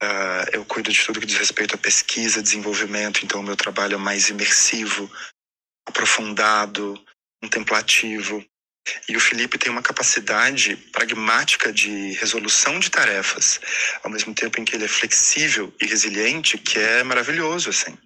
[0.02, 3.24] ah, eu cuido de tudo que diz respeito à pesquisa, desenvolvimento.
[3.24, 5.10] Então, o meu trabalho é mais imersivo,
[5.88, 7.02] aprofundado,
[7.42, 8.44] contemplativo.
[9.08, 13.60] E o Felipe tem uma capacidade pragmática de resolução de tarefas,
[14.02, 17.96] ao mesmo tempo em que ele é flexível e resiliente, que é maravilhoso, assim.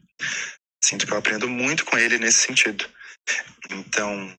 [0.85, 2.88] Sinto que eu aprendo muito com ele nesse sentido.
[3.71, 4.37] Então,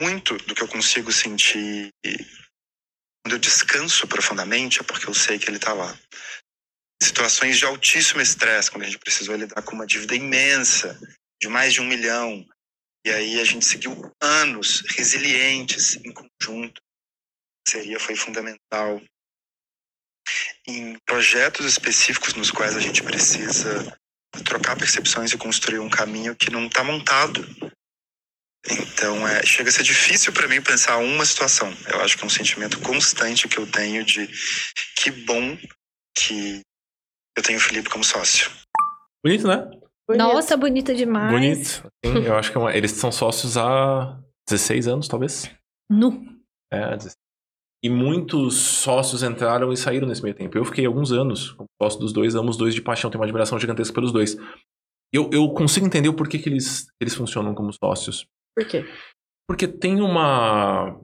[0.00, 1.90] muito do que eu consigo sentir
[3.22, 5.98] quando eu descanso profundamente é porque eu sei que ele está lá.
[7.02, 10.98] Situações de altíssimo estresse, quando a gente precisou lidar com uma dívida imensa,
[11.40, 12.46] de mais de um milhão,
[13.04, 16.80] e aí a gente seguiu anos resilientes em conjunto.
[16.80, 19.00] A parceria foi fundamental.
[20.66, 23.98] Em projetos específicos nos quais a gente precisa
[24.44, 27.42] trocar percepções e construir um caminho que não está montado.
[28.68, 31.72] Então, é, chega a ser difícil para mim pensar uma situação.
[31.88, 34.28] Eu acho que é um sentimento constante que eu tenho de
[34.98, 35.56] que bom
[36.16, 36.60] que
[37.36, 38.50] eu tenho o Felipe como sócio.
[39.24, 39.56] Bonito, né?
[40.06, 40.18] Bonito.
[40.18, 41.32] Nossa, bonita demais.
[41.32, 41.90] Bonito.
[42.04, 44.18] Sim, eu acho que é uma- eles são sócios há
[44.48, 45.50] 16 anos, talvez.
[45.90, 46.22] Nu.
[46.72, 47.14] É, 16.
[47.82, 50.58] E muitos sócios entraram e saíram nesse meio tempo.
[50.58, 53.24] Eu fiquei alguns anos como sócio dos dois, amo os dois de paixão, tenho uma
[53.26, 54.36] admiração gigantesca pelos dois.
[55.12, 58.26] Eu, eu consigo entender o porquê que eles, eles funcionam como sócios.
[58.60, 58.84] Por quê?
[59.48, 60.98] Porque tem uma.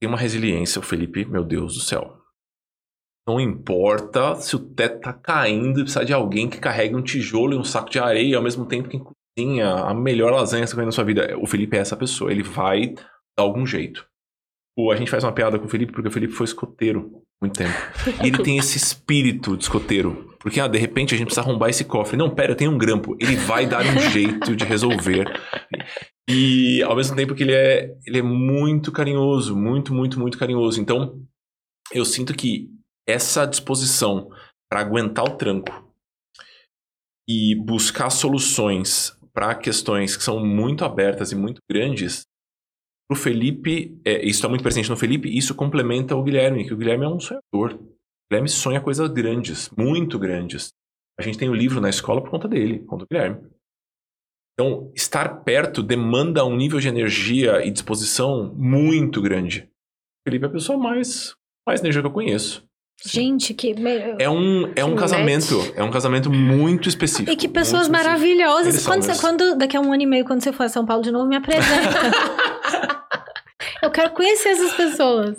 [0.00, 2.18] Tem uma resiliência, o Felipe, meu Deus do céu.
[3.28, 7.54] Não importa se o teto tá caindo e precisa de alguém que carregue um tijolo
[7.54, 10.84] e um saco de areia ao mesmo tempo que cozinha a melhor lasanha que você
[10.84, 11.36] na sua vida.
[11.40, 14.06] O Felipe é essa pessoa, ele vai dar algum jeito.
[14.78, 17.56] O- a gente faz uma piada com o Felipe porque o Felipe foi escoteiro muito
[17.58, 17.72] tempo.
[18.22, 20.36] E ele tem esse espírito de escoteiro.
[20.38, 22.16] Porque, ah, de repente a gente precisa arrombar esse cofre.
[22.16, 23.16] Não, pera, eu tenho um grampo.
[23.18, 25.26] Ele vai dar um jeito de resolver.
[26.28, 30.80] E ao mesmo tempo que ele é, ele é muito carinhoso, muito, muito, muito carinhoso.
[30.80, 31.22] Então,
[31.92, 32.70] eu sinto que
[33.08, 34.30] essa disposição
[34.68, 35.92] para aguentar o tranco
[37.28, 42.26] e buscar soluções para questões que são muito abertas e muito grandes,
[43.08, 46.76] pro Felipe, é, isso está muito presente no Felipe, isso complementa o Guilherme, que o
[46.76, 47.74] Guilherme é um sonhador.
[47.74, 47.96] O
[48.30, 50.72] Guilherme sonha coisas grandes, muito grandes.
[51.18, 53.48] A gente tem o livro na escola por conta dele, por conta do Guilherme.
[54.58, 59.68] Então, estar perto demanda um nível de energia e disposição muito grande.
[60.20, 61.34] O Felipe é a pessoa mais,
[61.66, 62.66] mais energia que eu conheço.
[63.04, 63.74] Gente, que.
[64.18, 65.54] É um, é um Que casamento.
[65.76, 67.30] É um casamento muito específico.
[67.30, 68.86] E que pessoas maravilhosas.
[68.86, 71.02] Quando, você, quando daqui a um ano e meio, quando você for a São Paulo
[71.02, 71.66] de novo, me apresenta.
[73.82, 75.38] Eu quero conhecer essas pessoas.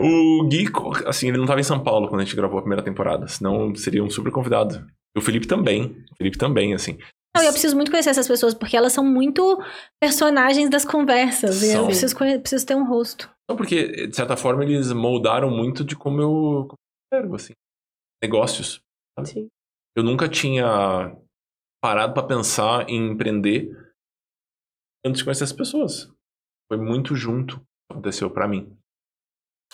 [0.00, 0.66] O Gui,
[1.06, 3.28] assim, ele não tava em São Paulo quando a gente gravou a primeira temporada.
[3.28, 4.84] Senão seria um super convidado.
[5.14, 5.94] O Felipe também.
[6.12, 6.96] O Felipe também, assim.
[7.36, 9.60] Não, eu preciso muito conhecer essas pessoas, porque elas são muito
[10.00, 11.62] personagens das conversas.
[11.62, 13.28] E eu preciso, preciso ter um rosto.
[13.48, 16.68] Não, porque, de certa forma, eles moldaram muito de como eu,
[17.12, 17.52] quero, assim.
[18.22, 18.80] Negócios.
[19.18, 19.28] sabe?
[19.28, 19.48] Sim.
[19.96, 21.16] Eu nunca tinha
[21.82, 23.68] parado pra pensar em empreender
[25.04, 26.10] antes de conhecer as pessoas.
[26.70, 28.76] Foi muito junto que aconteceu pra mim.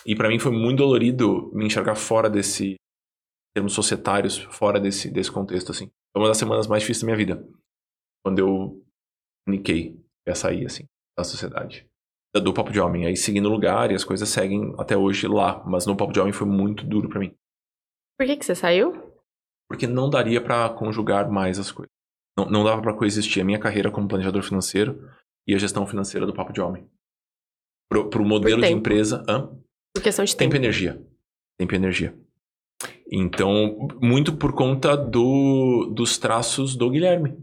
[0.05, 2.75] E pra mim foi muito dolorido me enxergar fora desse
[3.55, 5.89] termos societários, fora desse desse contexto assim.
[6.13, 7.47] Foi uma das semanas mais difíceis da minha vida.
[8.23, 8.83] Quando eu
[9.45, 10.85] comuniquei ia sair assim
[11.17, 11.87] da sociedade.
[12.33, 15.27] Da- Do Papo de Homem, aí segui no lugar e as coisas seguem até hoje
[15.27, 17.35] lá, mas no Papo de Homem foi muito duro pra mim
[18.17, 19.11] Por que, que você saiu?
[19.69, 21.91] porque não daria pra conjugar mais as coisas.
[22.37, 25.09] Não, não dava pra coexistir a minha carreira como planejador financeiro
[25.47, 26.89] e a gestão financeira do Papo de Homem.
[27.89, 29.47] Pro, pro modelo de empresa, hã?
[29.93, 30.55] Por questão de tempo tempo.
[30.55, 31.05] e energia.
[31.57, 32.17] Tempo e energia.
[33.11, 37.37] Então, muito por conta do, dos traços do Guilherme,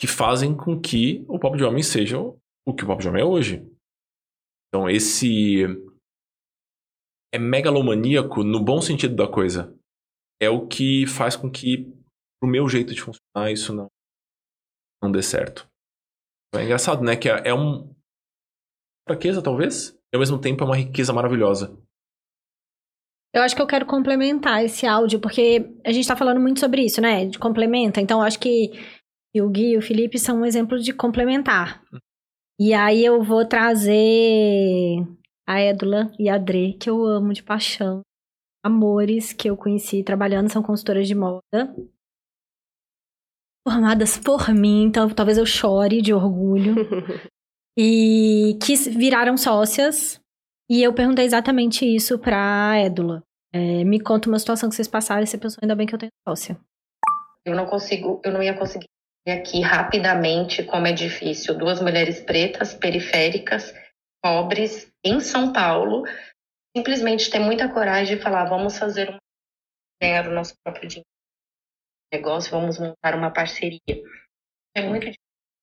[0.00, 3.22] que fazem com que o Papo de Homem seja o que o Papo de Homem
[3.22, 3.66] é hoje.
[4.68, 5.64] Então, esse
[7.34, 9.76] é megalomaníaco no bom sentido da coisa.
[10.40, 11.92] É o que faz com que,
[12.40, 13.88] pro meu jeito de funcionar, isso não,
[15.02, 15.68] não dê certo.
[16.54, 17.14] É engraçado, né?
[17.14, 17.94] Que é, é um
[19.06, 21.76] fraqueza, talvez, e ao mesmo tempo é uma riqueza maravilhosa.
[23.34, 26.82] Eu acho que eu quero complementar esse áudio, porque a gente tá falando muito sobre
[26.82, 27.26] isso, né?
[27.26, 28.00] De complementa.
[28.00, 28.70] Então, eu acho que
[29.36, 31.82] o Gui e o Felipe são um exemplo de complementar.
[32.58, 35.06] E aí eu vou trazer
[35.46, 38.02] a Édula e a Dre, que eu amo de paixão.
[38.64, 41.74] Amores que eu conheci trabalhando, são consultoras de moda.
[43.66, 46.74] Formadas por mim, então talvez eu chore de orgulho.
[47.78, 50.20] e que viraram sócias.
[50.68, 53.22] E eu perguntei exatamente isso pra Édula.
[53.52, 55.98] É, me conta uma situação que vocês passaram e você pensou, ainda bem que eu
[55.98, 56.58] tenho sócia.
[57.44, 58.86] Eu não consigo, eu não ia conseguir
[59.26, 61.56] aqui rapidamente como é difícil.
[61.56, 63.74] Duas mulheres pretas, periféricas,
[64.22, 66.04] pobres, em São Paulo,
[66.76, 69.16] simplesmente ter muita coragem de falar, vamos fazer um
[70.02, 71.08] ganhar o nosso próprio dinheiro.
[72.12, 73.80] Negócio, vamos montar uma parceria.
[74.74, 75.18] É muito difícil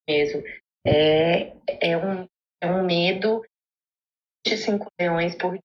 [0.08, 0.44] mesmo.
[0.86, 2.28] É, é, um,
[2.62, 3.44] é um medo
[4.46, 5.62] de 5 milhões por dia.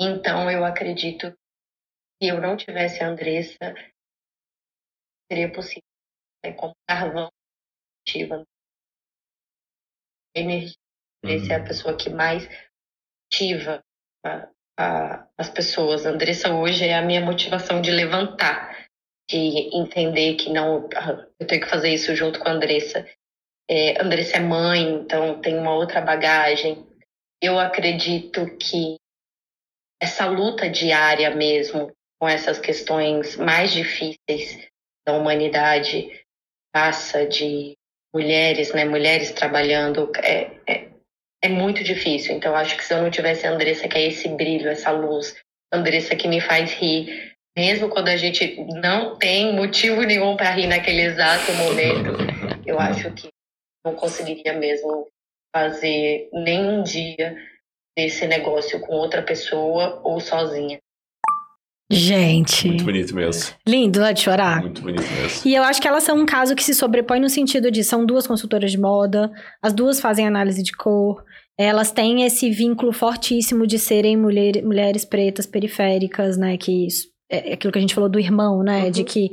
[0.00, 3.74] Então, eu acredito que se eu não tivesse a Andressa,
[5.30, 5.82] seria possível.
[6.44, 7.30] É como carvão
[8.02, 8.44] ativa.
[10.34, 10.76] Energia.
[11.24, 12.48] Andressa é a pessoa que mais
[13.30, 13.80] ativa
[14.26, 16.04] a, a, as pessoas.
[16.04, 18.88] A Andressa hoje é a minha motivação de levantar,
[19.30, 23.08] de entender que não, ah, eu tenho que fazer isso junto com a Andressa.
[23.70, 26.91] É, Andressa é mãe, então tem uma outra bagagem.
[27.42, 28.96] Eu acredito que
[30.00, 34.68] essa luta diária mesmo com essas questões mais difíceis
[35.04, 36.22] da humanidade
[36.72, 37.76] passa de
[38.14, 40.88] mulheres, né, mulheres trabalhando é, é,
[41.42, 42.36] é muito difícil.
[42.36, 45.36] Então acho que se eu não tivesse a Andressa que é esse brilho, essa luz,
[45.72, 50.68] Andressa que me faz rir, mesmo quando a gente não tem motivo nenhum para rir
[50.68, 52.12] naquele exato momento,
[52.64, 53.28] eu acho que
[53.84, 55.08] não conseguiria mesmo
[55.54, 57.36] fazer nenhum dia
[57.96, 60.78] desse negócio com outra pessoa ou sozinha.
[61.90, 63.54] Gente, Muito bonito mesmo.
[63.68, 64.62] lindo, não é de chorar?
[64.62, 65.42] Muito bonito mesmo.
[65.46, 68.06] E eu acho que elas são um caso que se sobrepõe no sentido de são
[68.06, 69.30] duas consultoras de moda,
[69.62, 71.22] as duas fazem análise de cor,
[71.58, 76.56] elas têm esse vínculo fortíssimo de serem mulher, mulheres pretas periféricas, né?
[76.56, 78.84] Que isso- é aquilo que a gente falou do irmão, né?
[78.84, 78.90] Uhum.
[78.90, 79.28] De que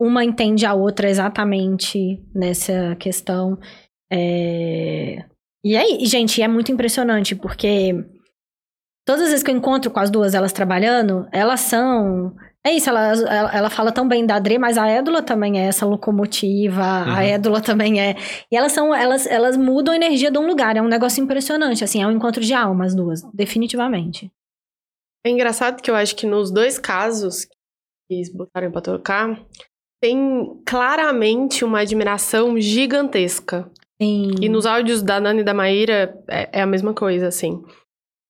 [0.00, 3.56] uma entende a outra exatamente nessa questão.
[4.12, 5.24] É...
[5.64, 7.92] E aí, gente, é muito impressionante, porque
[9.06, 12.34] todas as vezes que eu encontro com as duas elas trabalhando, elas são.
[12.64, 15.64] É isso, ela, ela, ela fala tão bem da Dre, mas a Édula também é
[15.66, 17.20] essa locomotiva, a Uhum.
[17.20, 18.16] Édula também é.
[18.50, 21.82] E elas são, elas, elas mudam a energia de um lugar, é um negócio impressionante,
[21.82, 24.30] assim, é um encontro de alma, as duas, definitivamente.
[25.24, 27.54] É engraçado que eu acho que nos dois casos que
[28.10, 29.40] eles botaram pra tocar,
[30.02, 33.70] tem claramente uma admiração gigantesca.
[34.00, 34.30] Sim.
[34.40, 37.62] E nos áudios da Nani e da Maíra é, é a mesma coisa, assim.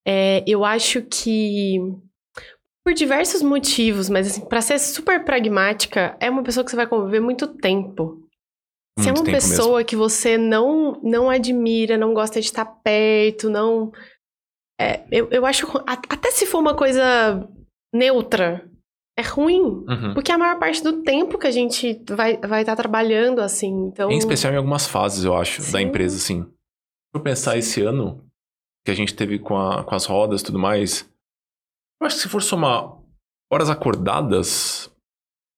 [0.06, 1.78] É, eu acho que,
[2.84, 6.86] por diversos motivos, mas assim, pra ser super pragmática, é uma pessoa que você vai
[6.86, 8.26] conviver muito tempo.
[8.98, 13.92] Se é uma pessoa que você não, não admira, não gosta de estar perto, não.
[14.78, 15.66] é, eu, eu acho.
[15.86, 17.48] Até se for uma coisa
[17.94, 18.69] neutra,
[19.20, 19.60] é ruim.
[19.88, 20.14] Uhum.
[20.14, 23.70] Porque a maior parte do tempo que a gente vai estar vai tá trabalhando assim.
[23.88, 25.84] Então, Em especial em algumas fases, eu acho, da Sim.
[25.86, 26.46] empresa, assim.
[27.12, 28.24] Por pensar esse ano
[28.84, 31.08] que a gente teve com, a- com as rodas e tudo mais,
[32.00, 32.96] eu acho que se for somar
[33.52, 34.90] horas acordadas,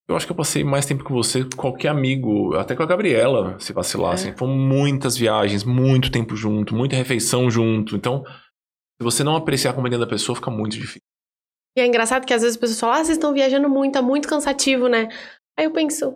[0.09, 2.87] eu acho que eu passei mais tempo com você que qualquer amigo, até com a
[2.87, 4.14] Gabriela, se vacilar, É.
[4.14, 4.33] assim.
[4.37, 7.94] Foram muitas viagens, muito tempo junto, muita refeição junto.
[7.96, 11.01] Então, se você não apreciar a companhia da pessoa, fica muito difícil.
[11.76, 14.02] E é engraçado que às vezes as pessoas falam, ah, vocês estão viajando muito, é
[14.02, 15.08] muito cansativo, né?
[15.58, 16.14] Aí eu penso,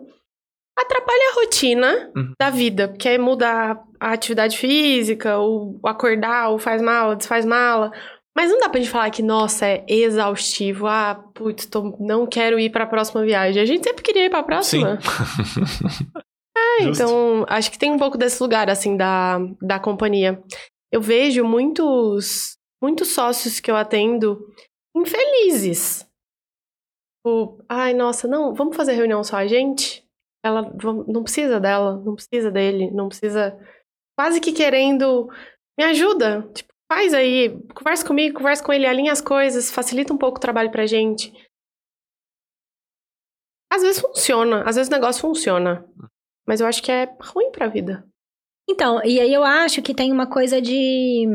[0.77, 2.31] atrapalha a rotina Uhum.
[2.39, 7.91] da vida, porque aí muda a atividade física, o acordar, o faz mala, desfaz mala.
[8.35, 10.85] Mas não dá pra gente falar que, nossa, é exaustivo.
[10.85, 13.59] Ah, putz, tô- não quero ir pra próxima viagem.
[13.59, 14.99] A gente sempre queria ir pra próxima.
[16.55, 17.03] É, Justo.
[17.03, 20.41] então, acho que tem um pouco desse lugar, assim, da, da companhia.
[20.91, 24.39] Eu vejo muitos, muitos sócios que eu atendo
[25.01, 26.07] infelizes.
[27.17, 30.07] Tipo, ai, nossa, não, vamos fazer reunião só a gente?
[30.43, 30.61] Ela
[31.07, 33.57] não precisa dela, não precisa dele, não precisa.
[34.17, 35.27] Quase que querendo.
[35.77, 36.49] Me ajuda.
[36.53, 40.41] Tipo, faz aí, conversa comigo, conversa com ele, alinha as coisas, facilita um pouco o
[40.41, 41.33] trabalho pra gente.
[43.71, 45.85] Às vezes funciona, às vezes o negócio funciona.
[46.47, 48.07] Mas eu acho que é ruim pra vida.
[48.69, 51.25] Então, e aí eu acho que tem uma coisa de.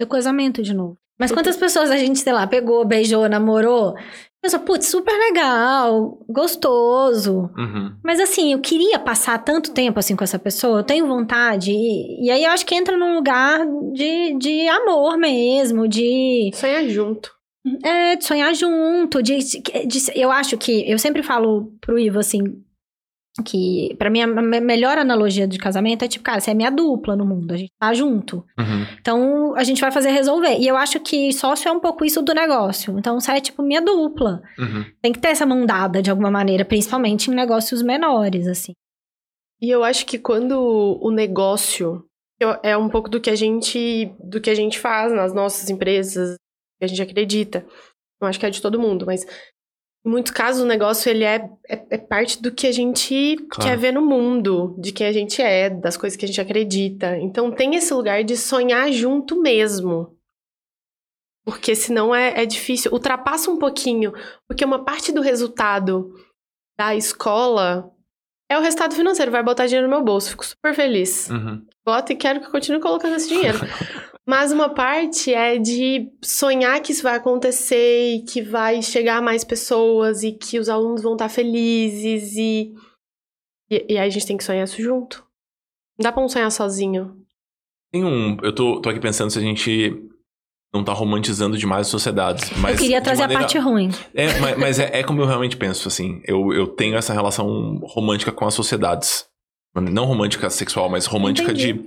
[0.00, 0.98] do casamento de novo.
[1.18, 3.94] Mas quantas pessoas a gente, sei lá, pegou, beijou, namorou?
[4.42, 7.50] Pensou, putz, super legal, gostoso.
[7.56, 7.94] Uhum.
[8.04, 11.70] Mas assim, eu queria passar tanto tempo assim com essa pessoa, eu tenho vontade.
[11.72, 13.60] E, e aí eu acho que entra num lugar
[13.92, 17.30] de, de amor mesmo, de, Sonhar junto.
[17.82, 19.22] é, de sonhar junto.
[19.22, 20.90] De, de- eu acho que.
[20.90, 22.42] Eu sempre falo pro Ivo assim.
[23.44, 26.70] Que pra mim a me- melhor analogia de casamento é tipo, cara, você é minha
[26.70, 28.44] dupla no mundo, a gente tá junto.
[28.56, 28.86] Uhum.
[29.00, 30.56] Então a gente vai fazer resolver.
[30.58, 32.96] E eu acho que sócio é um pouco isso do negócio.
[32.96, 34.40] Então você é tipo minha dupla.
[34.56, 34.84] Uhum.
[35.02, 38.72] Tem que ter essa mão dada de alguma maneira, principalmente em negócios menores, assim.
[39.60, 42.04] E eu acho que quando o negócio
[42.62, 46.36] é um pouco do que a gente do que a gente faz nas nossas empresas,
[46.78, 47.66] que a gente acredita.
[48.22, 49.26] Eu acho que é de todo mundo, mas
[50.04, 53.70] em muitos casos o negócio ele é, é, é parte do que a gente Claro.
[53.70, 57.16] quer ver no mundo, de quem a gente é, das coisas que a gente acredita.
[57.18, 60.14] Então tem esse lugar de sonhar junto mesmo.
[61.46, 62.90] Porque senão é, é difícil.
[62.92, 64.12] Ultrapassa um pouquinho.
[64.48, 66.14] Porque uma parte do resultado
[66.78, 67.90] da escola
[68.50, 69.30] é o resultado financeiro.
[69.30, 70.30] Vai botar dinheiro no meu bolso.
[70.30, 71.28] Fico super feliz.
[71.28, 71.62] Uhum.
[71.84, 73.58] Boto e quero que continue colocando esse dinheiro.
[74.26, 79.22] Mas uma parte é de sonhar que isso vai acontecer e que vai chegar a
[79.22, 82.72] mais pessoas e que os alunos vão estar felizes e.
[83.70, 85.24] E, e aí a gente tem que sonhar isso junto.
[85.98, 87.16] Não dá pra um sonhar sozinho.
[87.92, 88.38] Tem um.
[88.42, 89.92] Eu tô, tô aqui pensando se a gente
[90.72, 92.50] não tá romantizando demais as sociedades.
[92.58, 93.90] Mas eu queria trazer maneira- a parte ruim.
[94.14, 96.20] É, mas, mas é, é como eu realmente penso, assim.
[96.26, 99.26] Eu, eu tenho essa relação romântica com as sociedades.
[99.76, 101.84] Não romântica sexual, mas romântica de,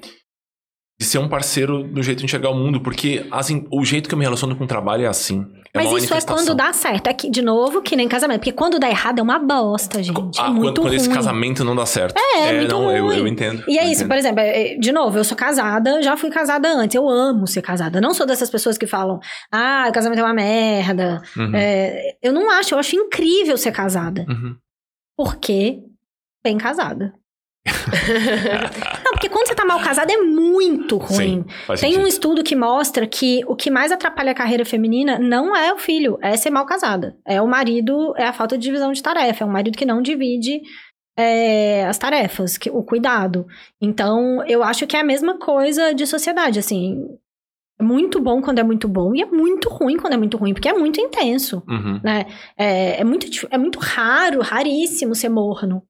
[1.00, 2.82] de ser um parceiro do jeito de enxergar o mundo.
[2.82, 5.46] Porque assim, o jeito que eu me relaciono com o trabalho é assim.
[5.74, 7.08] É Mas isso é quando dá certo.
[7.08, 8.40] É que, de novo, que nem casamento.
[8.40, 10.18] Porque quando dá errado é uma bosta, gente.
[10.18, 10.96] Ah, é quando, muito quando ruim.
[10.96, 12.18] esse casamento não dá certo.
[12.18, 13.18] É, muito não, eu, ruim.
[13.20, 13.64] eu entendo.
[13.68, 14.08] E é eu isso, entendo.
[14.08, 17.46] por exemplo, é, é, de novo, eu sou casada, já fui casada antes, eu amo
[17.46, 18.02] ser casada.
[18.02, 19.20] Não sou dessas pessoas que falam,
[19.52, 21.22] ah, casamento é uma merda.
[21.38, 24.26] Uhum, É, eu não acho, eu acho incrível ser casada.
[24.28, 24.56] uhum.
[25.16, 25.80] Porque
[26.44, 27.14] bem casada.
[29.18, 31.44] Porque quando você tá mal casada é muito ruim.
[31.68, 35.56] Sim, Tem um estudo que mostra que o que mais atrapalha a carreira feminina não
[35.56, 37.18] é o filho, é ser mal casada.
[37.26, 39.44] É o marido, é a falta de divisão de tarefa.
[39.44, 40.62] É um marido que não divide
[41.18, 43.48] é, as tarefas, que, o cuidado.
[43.82, 47.04] Então, eu acho que é a mesma coisa de sociedade, assim.
[47.80, 50.54] É muito bom quando é muito bom e é muito ruim quando é muito ruim,
[50.54, 52.00] porque é muito intenso, Uhum.
[52.04, 52.26] né?
[52.56, 55.82] É, é, muito, é muito raro, raríssimo ser morno.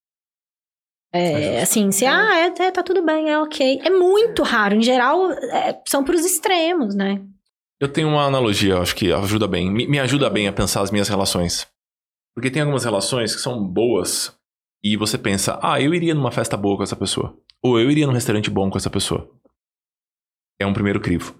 [1.18, 3.82] É É, assim, se, ah, é, é, tá tudo bem, é ok.
[3.84, 4.76] É muito raro.
[4.76, 7.22] Em geral, é, são pros extremos, né?
[7.80, 9.72] Eu tenho uma analogia, acho que ajuda bem.
[9.72, 11.68] Me, me ajuda bem a pensar as minhas relações.
[12.36, 14.36] Porque tem algumas relações que são boas
[14.84, 17.36] e você pensa, ah, eu iria numa festa boa com essa pessoa.
[17.64, 19.30] Ou eu iria num restaurante bom com essa pessoa.
[20.60, 21.36] É um primeiro crivo.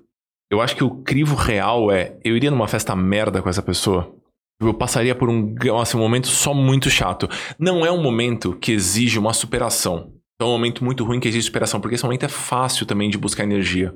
[0.50, 4.14] Eu acho que o crivo real é, eu iria numa festa merda com essa pessoa.
[4.60, 7.30] Eu passaria por um, assim, um momento só muito chato.
[7.60, 10.14] Não é um momento que exige uma superação.
[10.40, 13.18] É um momento muito ruim que exige superação, porque esse momento é fácil também de
[13.18, 13.94] buscar energia.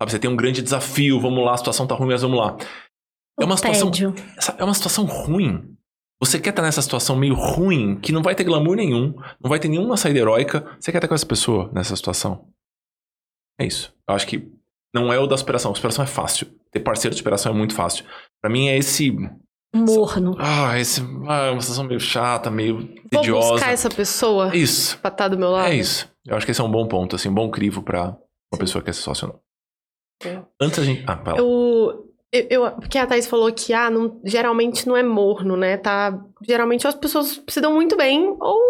[0.00, 2.56] Sabe, você tem um grande desafio, vamos lá, a situação tá ruim, mas vamos lá.
[3.40, 4.14] É uma situação, tédio.
[4.56, 5.76] é uma situação ruim.
[6.20, 9.60] Você quer estar nessa situação meio ruim, que não vai ter glamour nenhum, não vai
[9.60, 10.76] ter nenhuma saída heróica.
[10.80, 12.48] Você quer estar com essa pessoa nessa situação.
[13.60, 13.94] É isso.
[14.08, 14.48] Eu acho que
[14.92, 15.70] não é o da superação.
[15.70, 16.48] A superação é fácil.
[16.72, 18.04] Ter parceiro de superação é muito fácil.
[18.40, 19.12] Pra mim é esse
[19.74, 20.34] morno.
[20.38, 22.78] Ah, esse, ah, é uma situação meio chata, meio
[23.12, 23.52] Vou tediosa.
[23.52, 25.68] buscar essa pessoa É Isso, pra estar do meu lado.
[25.70, 26.10] é isso.
[26.26, 28.16] Eu acho que esse é um bom ponto, assim, um bom crivo pra
[28.52, 30.30] uma pessoa que quer ser sócio ou não.
[30.32, 30.42] É.
[30.60, 31.04] Antes a gente...
[31.06, 31.38] Ah, vai lá.
[31.40, 35.76] Eu, eu, eu- porque a Thaís falou que ah, não- geralmente não é morno, né?
[35.76, 38.60] Tá, geralmente as pessoas se dão muito bem, ou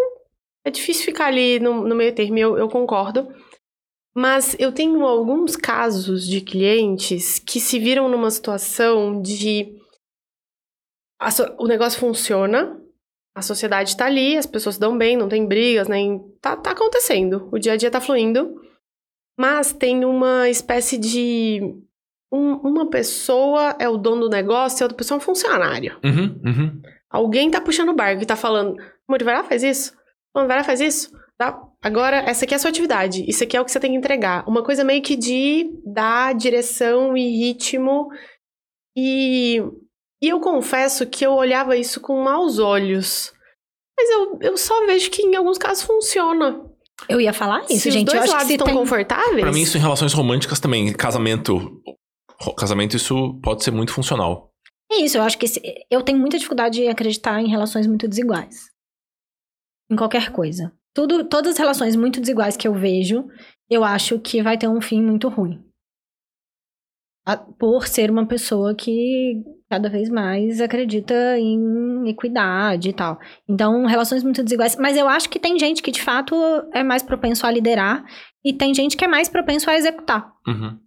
[0.65, 3.27] é difícil ficar ali no, no meio termo, eu, eu concordo.
[4.15, 9.75] Mas eu tenho alguns casos de clientes que se viram numa situação de.
[11.19, 11.29] A
[11.59, 12.79] o negócio funciona,
[13.35, 16.19] a sociedade tá ali, as pessoas se dão bem, não tem brigas, nem.
[16.41, 18.55] Tá, tá acontecendo, o dia a dia tá fluindo.
[19.37, 21.61] Mas tem uma espécie de
[22.31, 25.97] um- uma pessoa é o dono do negócio e a outra pessoa é um funcionário.
[26.03, 26.81] Uhum, uhum.
[27.09, 28.75] Alguém tá puxando o barco e tá falando,
[29.07, 29.93] amor, vai lá, faz isso.
[30.35, 31.09] Amor, vai lá, faz isso.
[31.37, 31.57] Tá?
[31.81, 33.23] Agora, essa aqui é a sua atividade.
[33.29, 34.47] Isso aqui é o que você tem que entregar.
[34.47, 38.09] Uma coisa meio que de dar direção e ritmo.
[38.95, 39.63] E,
[40.21, 43.33] e eu confesso que eu olhava isso com maus olhos.
[43.97, 46.65] Mas eu, eu só vejo que em alguns casos funciona.
[47.07, 48.07] Eu ia falar isso, se gente.
[48.09, 48.75] os Eu dois acho que lados estão tem...
[48.75, 49.41] confortáveis.
[49.41, 50.91] Pra mim, isso em relações românticas também.
[50.93, 51.81] Casamento.
[52.57, 54.49] Casamento, isso pode ser muito funcional.
[54.91, 58.07] É isso, eu acho que se- eu tenho muita dificuldade em acreditar em relações muito
[58.07, 58.69] desiguais.
[59.91, 60.73] Em qualquer coisa.
[60.95, 63.27] Tudo, todas as relações muito desiguais que eu vejo,
[63.69, 65.63] eu acho que vai ter um fim muito ruim.
[67.37, 73.19] Por ser uma pessoa que cada vez mais acredita em equidade e tal.
[73.47, 74.75] Então, relações muito desiguais.
[74.75, 76.35] Mas eu acho que tem gente que, de fato,
[76.73, 78.03] é mais propenso a liderar
[78.43, 80.31] e tem gente que é mais propenso a executar.
[80.47, 80.77] Uhum.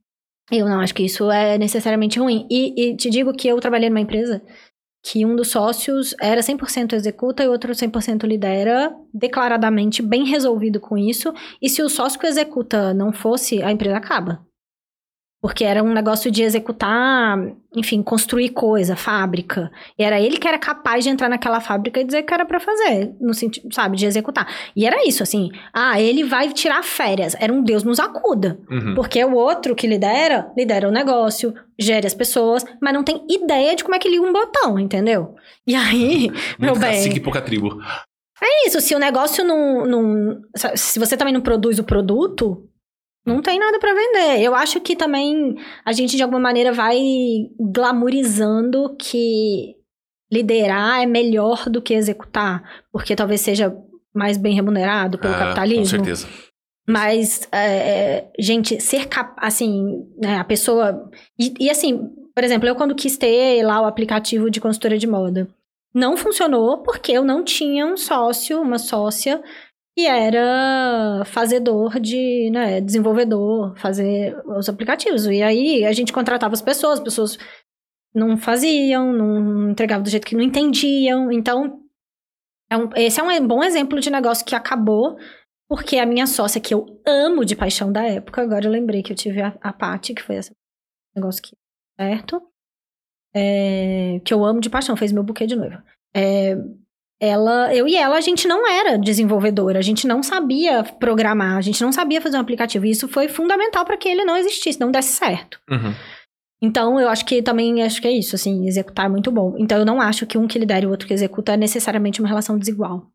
[0.51, 2.47] Eu não acho que isso é necessariamente ruim.
[2.51, 4.43] E, e te digo que eu trabalhei numa empresa
[5.05, 10.97] que um dos sócios era 100% executa e outro 100% lidera, declaradamente bem resolvido com
[10.97, 11.33] isso.
[11.61, 14.47] E se o sócio que executa não fosse, a empresa acaba.
[15.43, 17.37] Porque era um negócio de executar,
[17.75, 19.73] enfim, construir coisa, fábrica.
[19.99, 22.61] E era ele que era capaz de entrar naquela fábrica e dizer que era pra
[22.61, 24.47] fazer, no sentido, sabe, de executar.
[24.77, 25.51] E era isso, assim.
[25.75, 27.35] Ah, ele vai tirar férias.
[27.41, 28.57] Era um Deus nos acuda.
[28.71, 28.95] Uhum.
[28.95, 33.75] Porque o outro que lidera, lidera o negócio, gere as pessoas, mas não tem ideia
[33.75, 35.35] de como é que liga um botão, entendeu?
[35.67, 37.83] E aí, meu bem, cacique e pouca tribo.
[38.41, 38.81] é isso.
[38.81, 40.41] Se o negócio não, não.
[40.77, 42.69] Se você também não produz o produto,
[43.25, 44.43] não tem nada pra vender.
[44.43, 46.99] Eu acho que também a gente, de alguma maneira, vai
[47.59, 49.77] glamourizando que
[50.31, 53.77] liderar é melhor do que executar, porque talvez seja
[54.15, 55.99] mais bem remunerado pelo Ah, capitalismo.
[55.99, 56.27] Com certeza.
[56.89, 61.09] Mas, é, é, gente, ser capaz, assim, né, a pessoa.
[61.39, 65.07] E, e, assim, por exemplo, eu quando quis ter lá o aplicativo de consultora de
[65.07, 65.49] moda,
[65.95, 69.43] não funcionou porque eu não tinha um sócio, uma sócia
[69.97, 75.27] que era fazedor de, né, desenvolvedor, fazer os aplicativos.
[75.27, 77.39] E aí a gente contratava as pessoas, as pessoas
[78.15, 81.31] não faziam, não entregavam do jeito que não entendiam.
[81.31, 81.81] Então,
[82.71, 85.17] é um- esse é um bom exemplo de negócio que acabou
[85.69, 89.13] porque a minha sócia, que eu amo de paixão da época, agora eu lembrei que
[89.13, 90.53] eu tive a, a Paty, que foi esse
[91.17, 91.57] negócio que
[91.99, 92.43] certo?
[93.35, 95.83] É, que eu amo de paixão, fez meu buquê de noiva.
[96.15, 96.55] É,
[97.23, 101.61] ela, eu e ela, a gente não era desenvolvedora, a gente não sabia programar, a
[101.61, 102.85] gente não sabia fazer um aplicativo.
[102.85, 105.61] E isso foi fundamental para que ele não existisse, não desse certo.
[105.71, 105.95] Uhum.
[106.61, 109.55] Então, eu acho que também acho que é isso, assim, executar é muito bom.
[109.57, 112.21] Então, eu não acho que um que lidera e o outro que executa é necessariamente
[112.21, 113.07] uma relação desigual.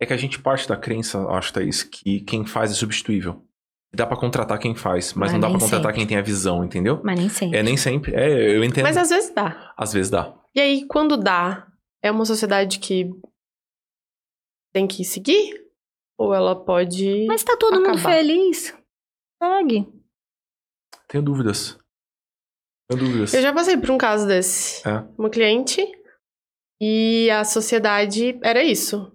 [0.00, 3.44] É que a gente parte da crença, acho, Thaís, que quem faz é substituível.
[3.94, 5.98] Dá pra contratar quem faz, mas, Mas não dá pra contratar sempre.
[5.98, 7.00] quem tem a visão, entendeu?
[7.04, 7.58] Mas nem sempre.
[7.58, 8.14] É, nem sempre.
[8.14, 8.84] É, eu entendo.
[8.84, 9.72] Mas às vezes dá.
[9.76, 10.34] Às vezes dá.
[10.54, 11.67] E aí, quando dá,
[12.02, 13.10] é uma sociedade que
[14.72, 15.66] tem que seguir?
[16.18, 17.26] Ou ela pode.
[17.26, 18.12] Mas tá todo mundo acabar.
[18.12, 18.74] feliz.
[19.42, 19.86] Segue.
[21.08, 21.78] Tenho dúvidas.
[22.90, 23.34] Tenho dúvidas.
[23.34, 24.86] Eu já passei por um caso desse.
[24.86, 25.00] É.
[25.16, 25.80] Uma cliente.
[26.80, 29.12] E a sociedade era isso.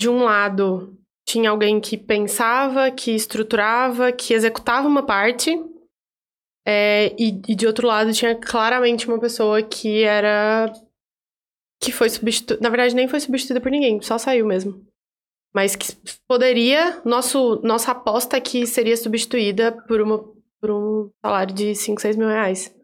[0.00, 0.96] De um lado,
[1.26, 5.50] tinha alguém que pensava, que estruturava, que executava uma parte.
[6.66, 10.72] é, e, e de outro lado, tinha claramente uma pessoa que era.
[11.86, 12.60] Que foi substituída.
[12.60, 14.84] Na verdade, nem foi substituída por ninguém, só saiu mesmo.
[15.54, 15.86] Mas que
[16.28, 17.00] poderia.
[17.04, 20.18] Nosso, nossa aposta é que seria substituída por, uma,
[20.60, 22.74] por um salário de 5, 6 mil reais.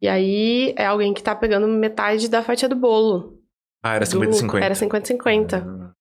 [0.00, 3.42] E aí é alguém que tá pegando metade da fatia do bolo.
[3.84, 4.42] Ah, era do 50-50.
[4.42, 4.58] lucro.
[4.58, 5.54] Era 50-50.
[5.54, 5.92] Ah,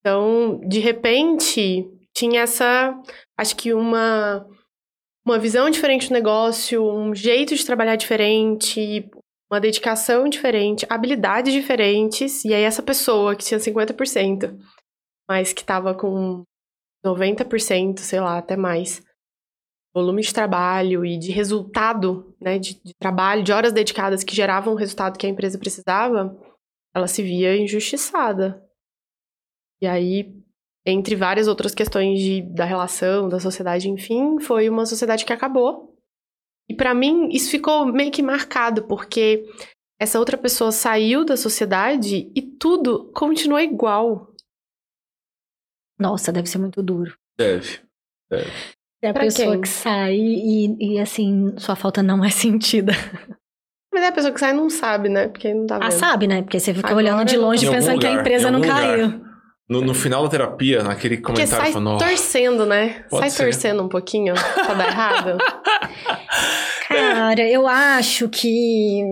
[0.00, 2.96] Então, de repente, tinha essa.
[3.36, 4.46] Acho que uma.
[5.24, 9.08] Uma visão diferente do negócio, um jeito de trabalhar diferente,
[9.52, 12.42] uma dedicação diferente, habilidades diferentes.
[12.42, 14.58] E aí, essa pessoa que tinha 50%,
[15.28, 16.42] mas que tava com
[17.04, 19.02] 90%, sei lá, até mais,
[19.94, 24.72] volume de trabalho e de resultado, né, de, de trabalho, de horas dedicadas que geravam
[24.72, 26.34] o resultado que a empresa precisava,
[26.94, 28.66] ela se via injustiçada.
[29.82, 30.34] E aí,
[30.86, 35.91] entre várias outras questões de, da relação, da sociedade, enfim, foi uma sociedade que acabou.
[36.68, 39.44] E para mim, isso ficou meio que marcado, porque
[40.00, 44.32] essa outra pessoa saiu da sociedade e tudo continuou igual.
[45.98, 47.16] Nossa, deve ser muito duro.
[47.38, 47.80] Deve.
[48.30, 48.50] Deve.
[49.02, 49.60] É a Pra pessoa quem?
[49.62, 52.92] que sai e, e, assim, sua falta não é sentida.
[53.92, 55.28] Mas é a pessoa que sai não sabe, né?
[55.28, 55.86] Porque não tá vendo.
[55.86, 56.42] Ah, sabe, né?
[56.42, 58.60] Porque você fica Agora olhando de eu- longe pensando que a lugar, empresa em não
[58.60, 58.80] lugar.
[58.80, 59.31] caiu.
[59.72, 63.04] No, no final da terapia, naquele Porque comentário, sai falando, "Nossa, torcendo, né?
[63.10, 63.44] Sai ser.
[63.44, 65.38] torcendo um pouquinho pra dar errado.
[66.88, 69.02] Cara, eu acho que.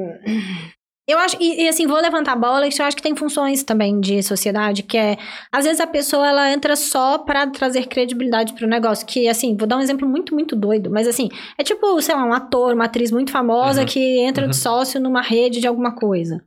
[1.09, 3.65] Eu acho, e, e, assim, vou levantar a bola, que eu acho que tem funções
[3.65, 5.17] também de sociedade, que é,
[5.51, 9.67] às vezes a pessoa, ela entra só pra trazer credibilidade pro negócio, que, assim, vou
[9.67, 12.85] dar um exemplo muito, muito doido, mas assim, é tipo, sei lá, um ator, uma
[12.85, 14.51] atriz muito famosa Uhum, que entra uhum.
[14.51, 16.41] de sócio numa rede de alguma coisa.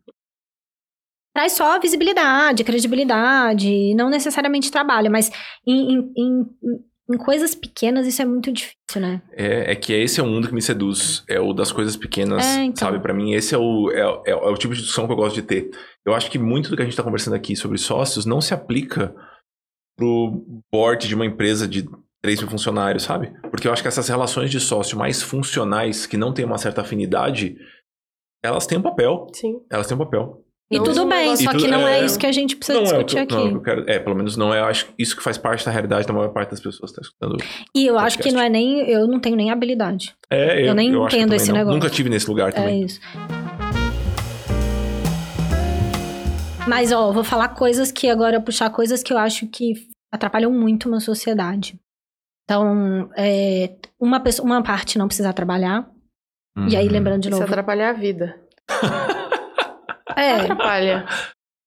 [1.34, 5.32] Traz só visibilidade, credibilidade, não necessariamente trabalho, mas
[5.66, 6.46] em, em, em,
[7.12, 9.22] em coisas pequenas isso é muito difícil, né?
[9.32, 11.24] É, é que esse é o mundo que me seduz.
[11.28, 12.88] É o das coisas pequenas, É, então.
[12.88, 13.00] sabe?
[13.02, 15.36] Pra mim, esse é o, é, é- é o tipo de discussão que eu gosto
[15.36, 15.72] de ter.
[16.06, 18.54] Eu acho que muito do que a gente tá conversando aqui sobre sócios não se
[18.54, 19.16] aplica
[19.98, 21.84] pro board de uma empresa de
[22.22, 23.34] 3 mil funcionários, sabe?
[23.50, 26.82] Porque eu acho que essas relações de sócio mais funcionais, que não têm uma certa
[26.82, 27.56] afinidade,
[28.44, 29.28] elas têm um papel.
[29.34, 29.60] Sim.
[29.70, 30.43] Elas têm um papel.
[30.74, 32.56] E Não tudo é bem, só E que não é, é- isso que a gente
[32.56, 33.34] precisa não é, o que, discutir eu- aqui.
[33.36, 33.90] não é que eu quero.
[33.90, 34.60] É, pelo menos não é.
[34.60, 37.00] eu Acho que isso que faz parte da realidade da maior parte das pessoas que
[37.00, 37.38] estão escutando.
[37.76, 38.80] E eu acho que não é nem.
[38.90, 40.16] Eu não tenho nem habilidade.
[40.30, 41.58] É, Eu nem acho que entendo esse não.
[41.58, 41.76] negócio.
[41.80, 42.84] Nunca tive nesse lugar É também.
[42.84, 43.00] isso.
[46.68, 49.74] Mas, ó, vou falar coisas que agora, puxar coisas que eu acho que
[50.12, 51.78] atrapalham muito uma sociedade.
[52.46, 55.88] Então, é, uma, pessoa, uma parte não precisa trabalhar.
[56.70, 56.92] E aí, Uhum.
[56.94, 57.52] lembrando de Isso novo.
[57.52, 58.36] atrapalhar a vida.
[60.18, 61.06] É, Atrapalha.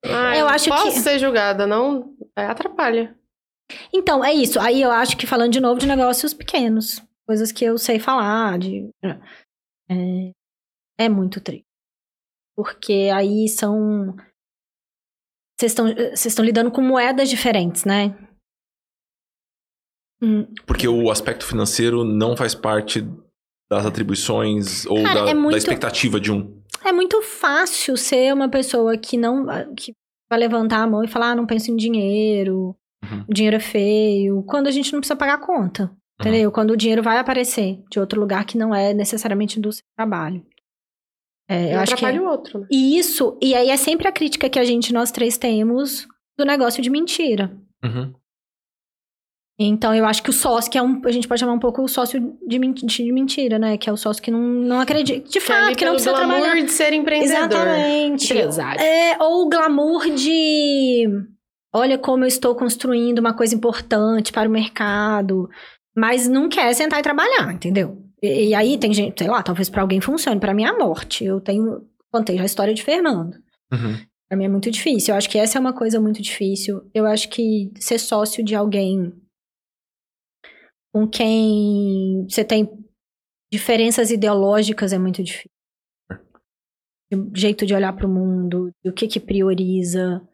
[0.04, 2.14] Ah, Eu acho posso que- ser julgada, não?
[2.36, 3.16] É, atrapalha.
[3.92, 4.60] Então, é isso.
[4.60, 8.58] Aí eu acho que falando de novo de negócios pequenos, coisas que eu sei falar,
[8.58, 8.88] de.
[9.90, 10.32] É,
[11.00, 11.64] é muito triste.
[12.56, 14.14] Porque aí são.
[15.58, 18.14] Vocês estão vocês estão lidando com moedas diferentes, né?
[20.22, 23.02] Hum, Porque o aspecto financeiro não faz parte
[23.70, 26.62] das atribuições ou Cara, da, é muito- da expectativa de um.
[26.86, 29.46] É muito fácil ser uma pessoa que não.
[29.74, 29.92] que
[30.30, 33.24] vai levantar a mão e falar, ah, não penso em dinheiro, Uhum.
[33.28, 35.94] o dinheiro é feio, quando a gente não precisa pagar a conta.
[36.18, 36.50] Entendeu?
[36.50, 40.44] Quando o dinheiro vai aparecer de outro lugar que não é necessariamente do seu trabalho.
[41.48, 42.04] É, eu acho que.
[42.04, 42.66] o outro, né?
[42.70, 46.44] E isso, e aí é sempre a crítica que a gente, nós três, temos do
[46.44, 47.54] negócio de mentira.
[47.84, 48.14] Uhum.
[49.58, 51.00] Então, eu acho que o sócio, que é um.
[51.04, 53.78] A gente pode chamar um pouco o sócio de, de mentira, né?
[53.78, 55.20] Que é o sócio que não, não acredita.
[55.20, 56.62] De Que é fato, que não pelo precisa glamour trabalhar.
[56.66, 57.36] de ser empreendedor.
[57.38, 58.32] Exatamente.
[58.32, 58.80] Empresário.
[58.82, 61.08] É, ou o glamour de.
[61.74, 65.48] Olha como eu estou construindo uma coisa importante para o mercado.
[65.96, 67.96] Mas não quer sentar e trabalhar, entendeu?
[68.22, 70.38] E, e aí tem gente, sei lá, talvez para alguém funcione.
[70.38, 71.24] Para mim é a morte.
[71.24, 71.80] Eu tenho.
[72.12, 73.34] Contei já a história de Fernando.
[73.72, 73.96] Uhum.
[74.28, 75.14] Pra mim é muito difícil.
[75.14, 76.82] Eu acho que essa é uma coisa muito difícil.
[76.92, 79.12] Eu acho que ser sócio de alguém
[80.96, 82.66] com quem você tem
[83.52, 85.50] diferenças ideológicas é muito difícil.
[87.12, 90.26] O jeito de olhar pro mundo, o que que prioriza.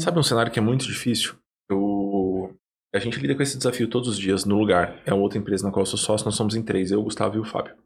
[0.00, 1.36] Sabe um cenário que é muito difícil?
[1.70, 2.58] Eu...
[2.92, 5.00] A gente lida com esse desafio todos os dias no lugar.
[5.06, 7.04] É uma outra empresa na qual eu sou sócio, nós somos em três, eu, o
[7.04, 7.76] Gustavo e o Fábio.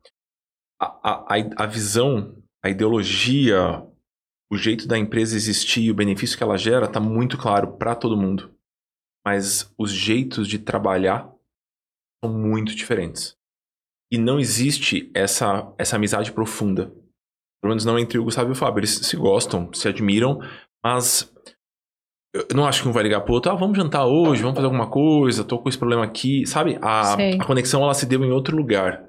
[0.81, 3.87] A, a, a, visão, a ideologia,
[4.51, 7.95] o jeito da empresa existir e o benefício que ela gera tá muito claro para
[7.95, 8.51] todo mundo.
[9.27, 11.36] Mas os jeitos de trabalhar
[12.27, 13.37] são muito diferentes.
[14.13, 16.87] E não existe essa, essa amizade profunda.
[17.61, 18.81] Pelo menos não entre o Gustavo e o Fábio.
[18.81, 20.41] Eles se gostam, se admiram,
[20.85, 21.33] mas
[22.35, 24.67] eu não acho que um vai ligar pro outro, ah, vamos jantar hoje, vamos fazer
[24.67, 26.79] alguma coisa, tô com esse problema aqui, sabe?
[26.83, 29.09] A, a conexão ela se deu em outro lugar.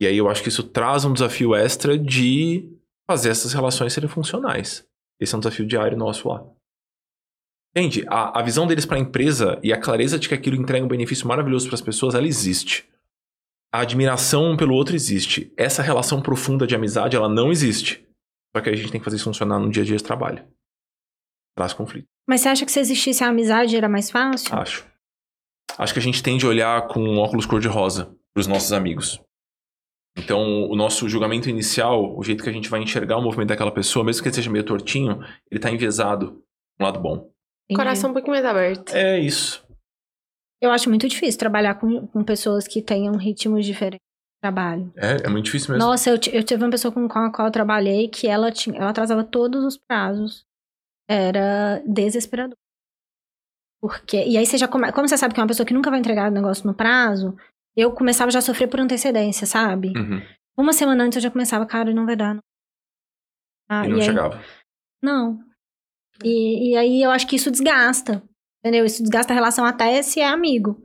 [0.00, 2.70] E aí eu acho que isso traz um desafio extra de
[3.10, 4.86] fazer essas relações serem funcionais.
[5.20, 6.46] Esse é um desafio diário nosso lá.
[7.74, 8.04] Entende?
[8.08, 10.88] A, a visão deles para a empresa e a clareza de que aquilo entrega um
[10.88, 12.88] benefício maravilhoso para as pessoas, ela existe.
[13.72, 15.52] A admiração um pelo outro existe.
[15.56, 18.04] Essa relação profunda de amizade, ela não existe.
[18.54, 20.44] Só que a gente tem que fazer isso funcionar no dia a dia de trabalho.
[21.56, 22.06] Traz conflito.
[22.28, 24.52] Mas você acha que se existisse a amizade era mais fácil?
[24.56, 24.84] Acho.
[25.78, 29.20] Acho que a gente tende a olhar com um óculos cor-de-rosa para os nossos amigos.
[30.16, 33.70] Então, o nosso julgamento inicial, o jeito que a gente vai enxergar o movimento daquela
[33.70, 36.42] pessoa, mesmo que ele seja meio tortinho, ele tá enviesado
[36.78, 37.30] um lado bom.
[37.76, 38.94] Coração um pouquinho mais aberto.
[38.94, 39.64] É isso.
[40.62, 44.92] Eu acho muito difícil trabalhar com, com pessoas que tenham ritmos diferentes de trabalho.
[44.96, 45.86] É, é muito difícil mesmo.
[45.88, 48.78] Nossa, eu, eu tive uma pessoa com, com a qual eu trabalhei que ela tinha,
[48.78, 50.44] ela atrasava todos os prazos.
[51.08, 52.56] Era desesperador.
[53.80, 55.90] Porque, e aí você já come, como você sabe que é uma pessoa que nunca
[55.90, 57.34] vai entregar o negócio no prazo,
[57.74, 59.88] eu começava já a sofrer por antecedência, sabe?
[59.96, 60.20] Uhum.
[60.58, 62.34] Uma semana antes eu já começava, cara, não vai dar.
[62.34, 62.42] Não.
[63.70, 64.38] Ah, E não aí- chegava.
[65.02, 65.42] Não.
[66.24, 68.22] E, e aí eu acho que isso desgasta.
[68.64, 68.84] Entendeu?
[68.84, 70.82] Isso desgasta a relação até se é amigo.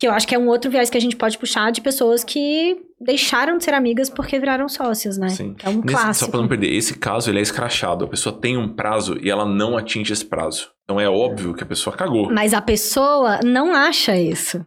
[0.00, 2.24] Que eu acho que é um outro viés que a gente pode puxar de pessoas
[2.24, 5.28] que deixaram de ser amigas porque viraram sócias, né?
[5.28, 5.52] Sim.
[5.52, 6.24] Que é um Nesse- clássico.
[6.24, 8.06] só pra não perder, esse caso ele é escrachado.
[8.06, 10.70] A pessoa tem um prazo e ela não atinge esse prazo.
[10.84, 12.32] Então é óbvio que a pessoa cagou.
[12.32, 14.64] Mas a pessoa não acha isso.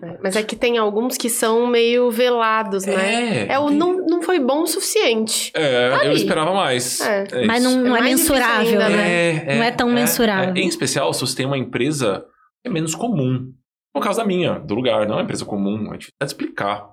[0.00, 3.46] É, Mas é que tem alguns que são meio velados, né?
[3.48, 5.50] É, o tem- não, não foi bom o suficiente.
[5.54, 6.20] É, Tá eu ali.
[6.20, 7.00] esperava mais.
[7.00, 7.26] É.
[7.32, 9.56] É Mas não, não É é, mensurável, ainda, né?
[9.56, 10.54] Não é tão mensurável.
[10.56, 12.24] Em especial, se você tem uma empresa
[12.62, 13.52] que é menos comum.
[13.94, 15.92] No caso da minha, do lugar, não é uma empresa comum.
[15.92, 16.88] É difícil de explicar.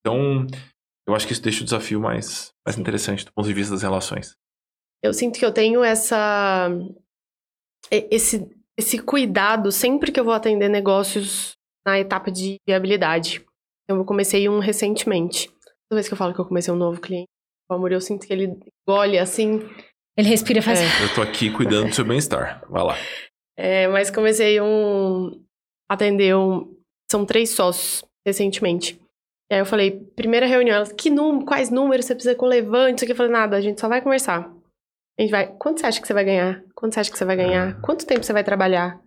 [0.00, 0.44] Então,
[1.06, 3.82] eu acho que isso deixa o desafio mais, mais interessante do ponto de vista das
[3.82, 4.34] relações.
[5.00, 6.68] Eu sinto que eu tenho essa
[7.90, 11.56] esse esse cuidado sempre que eu vou atender negócios
[11.86, 13.44] na etapa de viabilidade.
[13.88, 15.48] Eu comecei um recentemente.
[15.88, 17.28] Toda vez que eu falo que eu comecei um novo cliente,
[17.70, 18.56] o amor, eu sinto que ele
[18.86, 19.60] engole assim.
[20.16, 20.80] Ele respira e faz.
[20.80, 21.04] É.
[21.04, 22.62] Eu tô aqui cuidando do seu bem-estar.
[22.68, 22.96] Vai lá.
[23.56, 25.42] É, mas comecei um
[25.88, 26.74] atender um
[27.10, 28.98] são três sócios recentemente.
[29.50, 32.48] E aí eu falei, primeira reunião, elas, que número, quais números você precisa que eu
[32.48, 32.96] levante?
[32.96, 34.50] Isso aqui eu falei, nada, a gente só vai conversar.
[35.18, 36.64] A gente vai, quanto você acha que você vai ganhar?
[36.74, 37.78] Quanto você acha que você vai ganhar?
[37.82, 38.98] Quanto tempo você vai trabalhar?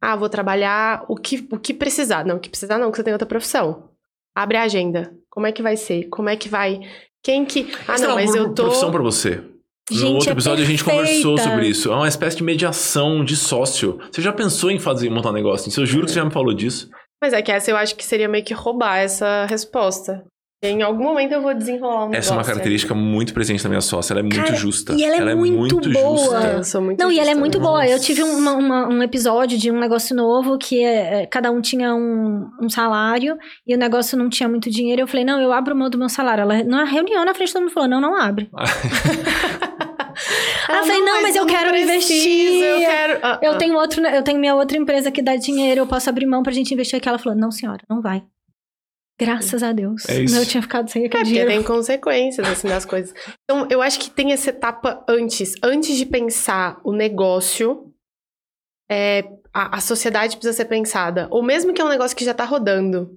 [0.00, 2.24] Ah, vou trabalhar o que, o que precisar.
[2.24, 3.90] Não, o que precisar não, que você tem outra profissão.
[4.34, 5.12] Abre a agenda.
[5.28, 6.08] Como é que vai ser?
[6.08, 6.80] Como é que vai?
[7.22, 7.68] Quem que.
[7.86, 8.64] Ah, Essa é não, mas eu tô.
[8.64, 9.42] profissão pra você.
[9.90, 11.90] Gente, no outro é episódio a gente conversou sobre isso.
[11.90, 13.98] É uma espécie de mediação de sócio.
[14.12, 15.70] Você já pensou em fazer montar um negócio?
[15.80, 16.90] Eu juro que você já me falou disso.
[17.20, 20.24] Mas é que essa eu acho que seria meio que roubar essa resposta.
[20.60, 23.68] Em algum momento eu vou desenrolar um Essa é uma negócio, característica muito presente na
[23.70, 24.12] minha sócia.
[24.12, 24.92] Ela é muito Cara, justa.
[24.92, 26.16] e ela é muito boa.
[26.18, 26.36] justa.
[26.48, 27.64] É, eu sou muito Não, e ela é justa, muito né?
[27.64, 27.86] boa.
[27.86, 28.04] Eu Nossa.
[28.04, 31.94] tive uma- uma- um episódio de um negócio novo que é, é, cada um tinha
[31.94, 35.00] um, um salário e o negócio não tinha muito dinheiro.
[35.02, 36.42] Eu falei, não, eu abro mão do meu salário.
[36.42, 38.50] Ela, na reunião, na frente, todo mundo falou, não, não abre.
[40.68, 42.62] Ah, eu falei, não, mas eu não quero preciso, investir.
[42.64, 43.18] Eu, quero...
[43.22, 43.56] Ah, Eu ah.
[43.56, 46.52] tenho, outro, eu tenho minha outra empresa que dá dinheiro, eu posso abrir mão pra
[46.52, 47.08] gente investir aqui.
[47.08, 48.22] Ela falou, não, senhora, não vai.
[49.18, 50.08] Graças a Deus.
[50.08, 50.28] É isso.
[50.28, 51.50] Senão eu tinha ficado sem É, aquele porque dinheiro.
[51.50, 53.12] tem consequências, assim, das coisas.
[53.44, 55.54] Então, eu acho que tem essa etapa antes.
[55.62, 57.92] Antes de pensar o negócio,
[58.90, 61.26] é, a, a sociedade precisa ser pensada.
[61.30, 63.10] Ou mesmo que é um negócio que já tá rodando.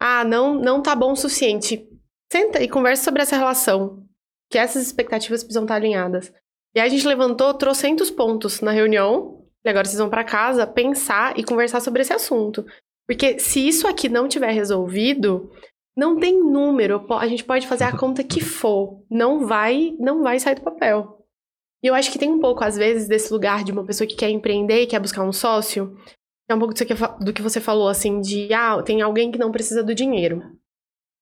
[0.00, 1.88] Ah, não, não tá bom o suficiente.
[2.32, 4.02] Senta e conversa sobre essa relação.
[4.50, 6.32] Que essas expectativas precisam estar alinhadas.
[6.74, 9.46] E aí a gente levantou trocentos pontos na reunião.
[9.64, 12.66] E agora vocês vão pra casa pensar e conversar sobre esse assunto.
[13.06, 15.50] Porque se isso aqui não tiver resolvido,
[15.96, 17.06] não tem número.
[17.12, 19.04] A gente pode fazer a conta que for.
[19.10, 21.18] Não vai, não vai sair do papel.
[21.82, 24.16] E eu acho que tem um pouco, às vezes, desse lugar de uma pessoa que
[24.16, 25.94] quer empreender e quer buscar um sócio.
[26.48, 26.74] É um pouco
[27.20, 30.42] do que você falou, assim, de ah, tem alguém que não precisa do dinheiro.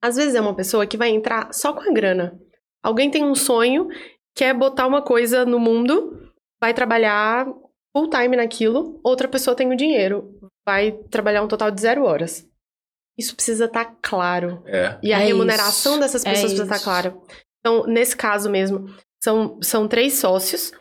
[0.01, 2.39] Às vezes é uma pessoa que vai entrar só com a grana.
[2.83, 3.89] Alguém tem um sonho,
[4.35, 7.47] quer botar uma coisa no mundo, vai trabalhar
[7.97, 12.47] full time naquilo, outra pessoa tem o dinheiro, vai trabalhar um total de zero horas.
[13.19, 14.63] Isso precisa estar claro.
[14.67, 14.99] É.
[15.03, 16.01] E a É remuneração isso.
[16.01, 16.85] dessas É pessoas precisa estar isso.
[16.85, 17.17] clara.
[17.61, 18.87] Então, nesse caso mesmo,
[19.23, 20.73] são, são três sócios.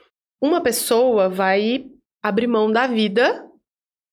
[0.42, 1.86] Uma pessoa vai
[2.24, 3.46] abrir mão da vida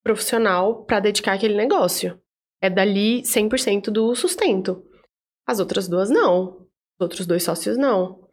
[0.03, 2.19] profissional para dedicar aquele negócio.
[2.61, 4.83] É dali 100% do sustento.
[5.47, 6.57] As outras duas não.
[6.99, 8.27] Os outros dois sócios não.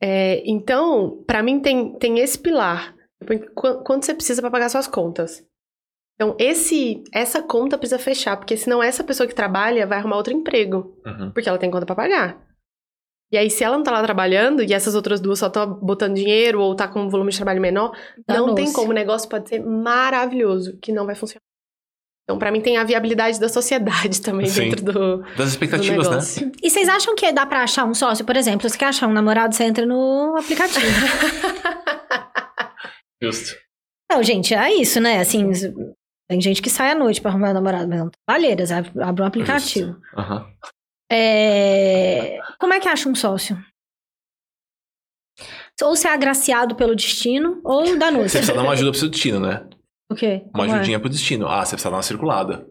[0.00, 2.94] É, então, para mim tem, tem esse pilar.
[3.54, 5.44] Qu- Quanto você precisa para pagar suas contas?
[6.14, 10.32] Então, esse, essa conta precisa fechar, porque senão essa pessoa que trabalha vai arrumar outro
[10.32, 10.96] emprego.
[11.06, 11.30] Uhum.
[11.32, 12.40] Porque ela tem conta pra pagar.
[13.32, 16.14] E aí, se ela não tá lá trabalhando e essas outras duas só estão botando
[16.14, 17.96] dinheiro ou tá com um volume de trabalho menor,
[18.28, 18.90] não tem como.
[18.90, 21.40] O negócio pode ser maravilhoso, que não vai funcionar.
[22.24, 24.68] Então, pra mim, tem a viabilidade da sociedade também Sim.
[24.68, 26.10] dentro do, Das do expectativas, né?
[26.12, 26.52] negócio.
[26.62, 28.24] E vocês acham que dá pra achar um sócio?
[28.24, 30.86] Por exemplo, você quer achar um namorado, você entra no aplicativo.
[33.22, 33.56] Justo.
[34.10, 35.20] Não, gente, é isso, né?
[35.20, 35.48] Assim,
[36.28, 39.26] tem gente que sai à noite pra arrumar um namorado, mas não trabalheiras, abre um
[39.26, 39.96] aplicativo.
[40.16, 40.46] Aham.
[41.10, 43.56] É, Como é que acha um sócio?
[45.82, 48.30] Ou você é agraciado pelo destino, ou Você noite.
[48.30, 49.66] precisa dar uma ajuda pro seu destino, né?
[50.10, 50.42] O quê?
[50.44, 50.74] Uma Como é?
[50.74, 51.48] ajudinha pro destino.
[51.48, 52.66] Ah, você precisa dar uma circulada.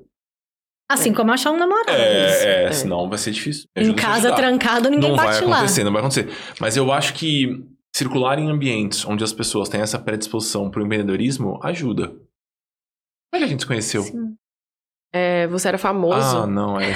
[0.89, 1.89] Assim como achar um namorado.
[1.91, 2.71] É, é, É.
[2.71, 3.65] senão vai ser difícil.
[3.75, 5.57] Em ajuda te casa, trancado, ninguém não vai bate lá.
[5.57, 6.29] acontecer, não vai acontecer.
[6.59, 7.63] Mas eu acho que
[7.95, 12.07] circular em ambientes onde as pessoas têm essa predisposição pro empreendedorismo ajuda.
[12.09, 12.19] Como
[13.35, 14.03] é que a gente se conheceu?
[14.03, 14.35] Sim.
[15.13, 16.37] É, você era famoso.
[16.37, 16.93] Ah, não, é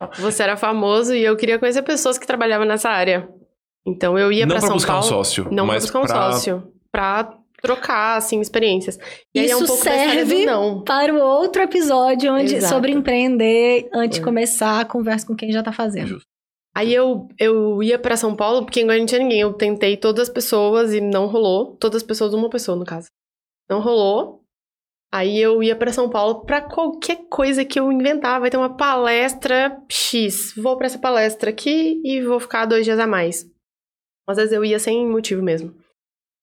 [0.00, 0.10] daí.
[0.20, 3.28] Você era famoso e eu queria conhecer pessoas que trabalhavam nessa área.
[3.86, 5.08] Então eu ia Não pra pra São buscar um Paulo.
[5.08, 6.72] sócio, Não pra mas buscar um pra- sócio.
[6.92, 8.96] Pra trocar, assim, experiências.
[9.34, 10.84] E aí é um Isso serve não.
[10.84, 12.72] para o outro episódio onde, Exato.
[12.74, 13.88] sobre empreender.
[13.92, 14.24] Antes de É.
[14.24, 16.06] começar, conversa com quem já tá fazendo.
[16.06, 16.26] Justo.
[16.74, 19.40] Aí eu, eu ia pra São Paulo, porque agora não tinha ninguém.
[19.40, 21.76] Eu tentei todas as pessoas e não rolou.
[21.76, 23.08] Todas as pessoas, uma pessoa, no caso.
[23.68, 24.44] Não rolou.
[25.12, 28.40] Aí eu ia pra São Paulo pra qualquer coisa que eu inventar.
[28.40, 30.54] Vai ter uma palestra X.
[30.56, 33.50] Vou pra essa palestra aqui e vou ficar dois dias a mais.
[34.28, 35.74] Às vezes eu ia sem motivo mesmo.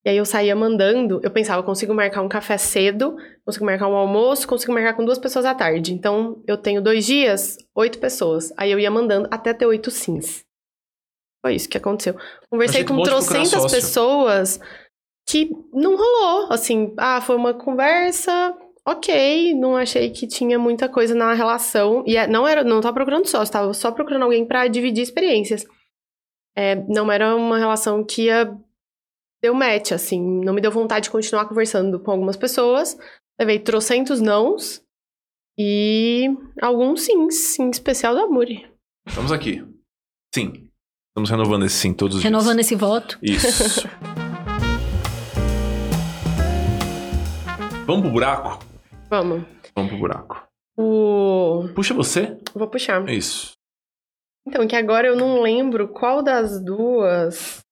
[0.05, 1.19] E aí eu saía mandando.
[1.23, 5.03] Eu pensava, eu consigo marcar um café cedo, consigo marcar um almoço, consigo marcar com
[5.03, 5.93] duas pessoas à tarde.
[5.93, 8.53] Então eu tenho dois dias, oito pessoas.
[8.55, 10.45] Aí eu ia mandando até ter oito sims.
[11.43, 12.15] Foi isso que aconteceu.
[12.51, 14.59] Conversei com trocentas pessoas
[15.27, 16.51] que não rolou.
[16.51, 18.55] Assim, ah, foi uma conversa,
[18.87, 19.55] ok.
[19.55, 22.03] Não achei que tinha muita coisa na relação.
[22.05, 25.65] E é- não era, não tava procurando sócio, tava só procurando alguém pra dividir experiências.
[26.55, 28.55] É, não era uma relação que ia
[29.45, 32.97] deu match, assim, não me deu vontade de continuar conversando com algumas pessoas.
[33.39, 34.81] Levei trocentos nãos
[35.57, 36.27] e
[36.59, 38.67] alguns sims, em especial da Muri.
[39.07, 39.63] Estamos aqui.
[40.33, 40.67] Sim.
[41.09, 42.65] Estamos renovando esse sim todos os Renovando dias.
[42.65, 43.19] esse voto.
[43.21, 43.87] Isso.
[47.85, 48.65] Vamos pro buraco?
[49.11, 49.43] Vamos.
[49.75, 50.43] Vamos pro buraco.
[50.75, 51.69] O...
[51.75, 52.35] Puxa você.
[52.55, 53.07] Vou puxar.
[53.07, 53.51] Isso.
[54.47, 57.64] Então, que agora eu não lembro qual das duas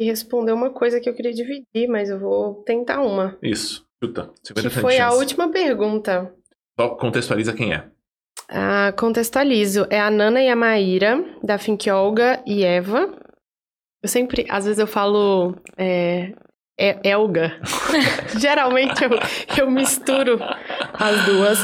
[0.00, 3.36] que respondeu uma coisa que eu queria dividir, mas eu vou tentar uma.
[3.42, 3.86] Isso.
[4.02, 4.30] Chuta.
[4.42, 6.34] 50 Que foi a última pergunta.
[6.80, 7.84] Só contextualiza quem é.
[8.48, 9.86] Ah, contextualizo.
[9.90, 13.14] É a Nana e a Maíra, da Fink Olga e Eva.
[14.02, 16.32] Eu sempre, às vezes eu falo é,
[16.78, 17.60] é- Elga.
[18.40, 19.10] Geralmente eu,
[19.58, 20.38] eu misturo
[20.94, 21.58] as duas.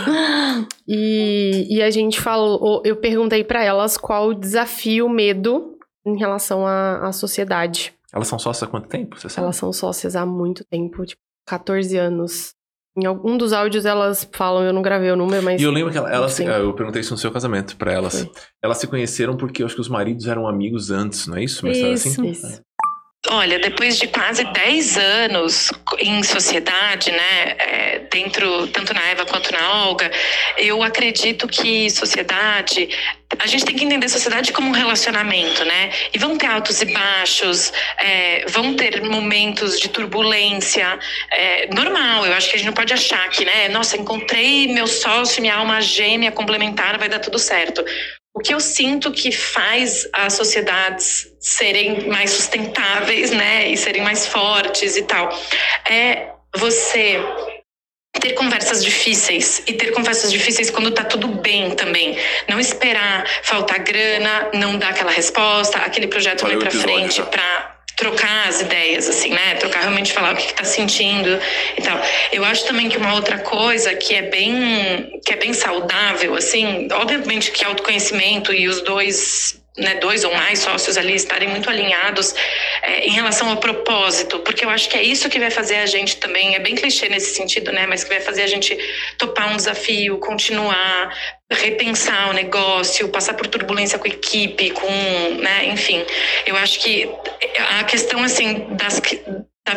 [0.86, 6.18] E, e a gente falou, eu perguntei pra elas qual o desafio, o medo em
[6.18, 7.95] relação à, à sociedade.
[8.16, 9.20] Elas são sócias há quanto tempo?
[9.20, 9.44] Você sabe?
[9.44, 12.50] Elas são sócias há muito tempo, tipo, 14 anos.
[12.98, 15.60] Em algum dos áudios elas falam, eu não gravei o número, mas.
[15.60, 16.46] E eu lembro que ela- elas, Sim.
[16.46, 18.22] eu perguntei isso no seu casamento pra elas.
[18.22, 18.32] Foi.
[18.64, 21.66] Elas se conheceram porque eu acho que os maridos eram amigos antes, não é isso?
[21.68, 22.08] História Isso.
[22.08, 22.26] assim?
[22.30, 22.62] Isso.
[23.28, 29.50] Olha, depois de quase 10 anos em sociedade, né, é, dentro, tanto na Eva quanto
[29.52, 30.10] na Olga,
[30.56, 32.88] eu acredito que sociedade,
[33.38, 35.90] a gente tem que entender sociedade como um relacionamento, né?
[36.14, 40.98] E vão ter altos e baixos, é, vão ter momentos de turbulência,
[41.32, 42.24] é, normal.
[42.26, 45.56] Eu acho que a gente não pode achar que, né, nossa, encontrei meu sócio, minha
[45.56, 47.84] alma gêmea complementar, vai dar tudo certo.
[48.36, 54.26] O que eu sinto que faz as sociedades serem mais sustentáveis, né, e serem mais
[54.26, 55.30] fortes e tal,
[55.88, 57.18] é você
[58.20, 62.18] ter conversas difíceis e ter conversas difíceis quando tá tudo bem também.
[62.46, 67.16] Não esperar faltar grana, não dar aquela resposta, aquele projeto Valeu não ir episódio frente
[67.16, 67.75] já.
[67.96, 69.54] Trocar as ideias, assim, né?
[69.54, 71.40] Trocar realmente falar o que, que tá sentindo
[71.76, 71.98] e tal.
[72.30, 76.88] Eu acho também que uma outra coisa que é bem que é bem saudável, assim,
[76.92, 82.34] obviamente que autoconhecimento e os dois né, dois ou mais sócios ali estarem muito alinhados
[82.82, 85.86] é, em relação ao propósito, porque eu acho que é isso que vai fazer a
[85.86, 88.76] gente também, é bem clichê nesse sentido, né, mas que vai fazer a gente
[89.18, 91.14] topar um desafio, continuar,
[91.50, 94.90] repensar o negócio, passar por turbulência com equipe, com,
[95.40, 96.04] né, enfim.
[96.46, 97.08] Eu acho que
[97.78, 99.00] a questão, assim, das,
[99.66, 99.74] da,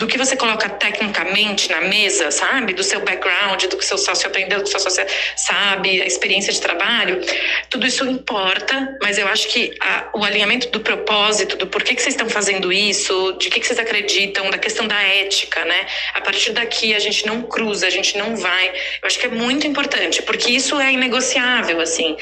[0.00, 2.72] do que você coloca tecnicamente na mesa, sabe?
[2.72, 5.04] Do seu background, do que seu sócio aprendeu, do que seu sócio
[5.36, 7.20] sabe, a experiência de trabalho,
[7.68, 12.00] tudo isso importa, mas eu acho que a, o alinhamento do propósito, do porquê que
[12.00, 15.86] vocês estão fazendo isso, de que, que vocês acreditam, da questão da ética, né?
[16.14, 18.68] A partir daqui a gente não cruza, a gente não vai.
[18.70, 22.16] Eu acho que é muito importante, porque isso é inegociável, assim.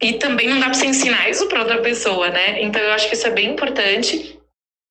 [0.00, 2.62] E também não dá para você ensinar isso para outra pessoa, né?
[2.62, 4.38] Então eu acho que isso é bem importante.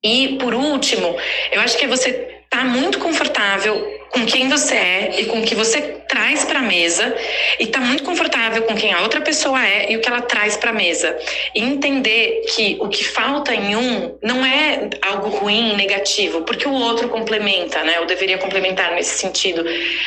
[0.03, 1.15] E por último,
[1.53, 3.76] eu acho que você tá muito confortável
[4.12, 7.16] com quem você é e com o que você traz para a mesa
[7.60, 10.58] e tá muito confortável com quem a outra pessoa é e o que ela traz
[10.58, 11.18] para a mesa.
[11.54, 16.74] E entender que o que falta em um não é algo ruim, negativo, porque o
[16.74, 17.97] outro complementa, né?
[17.97, 19.66] Eu deveria complementar nesse sentido.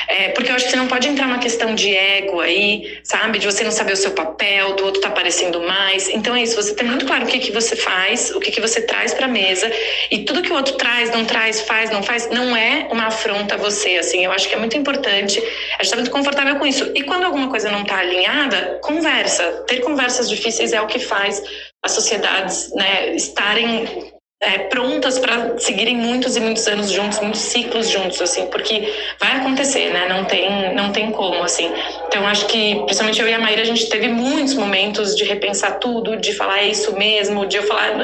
[0.08, 3.38] É, porque eu acho que você não pode entrar numa questão de ego aí, sabe?
[3.38, 6.08] De você não saber o seu papel, do outro tá aparecendo mais.
[6.08, 8.60] Então é isso, você tem muito claro o que, que você faz, o que, que
[8.60, 9.70] você traz para a mesa
[10.10, 13.54] e tudo que o outro traz, não traz, faz, não faz, não é uma afronta
[13.54, 14.24] a você, assim.
[14.24, 15.42] Eu acho que é muito importante.
[15.78, 16.90] A gente tá muito confortável com isso.
[16.94, 19.64] E quando alguma coisa não tá alinhada, conversa.
[19.66, 21.42] Ter conversas difíceis é o que faz
[21.84, 24.12] as sociedades, né, estarem
[24.42, 29.36] é, prontas para seguirem muitos e muitos anos juntos, muitos ciclos juntos, assim, porque vai
[29.36, 30.08] acontecer, né?
[30.08, 31.72] Não tem, não tem como, assim.
[32.06, 35.78] Então, acho que, principalmente eu e a Maíra, a gente teve muitos momentos de repensar
[35.78, 37.98] tudo, de falar, é isso mesmo, de eu falar,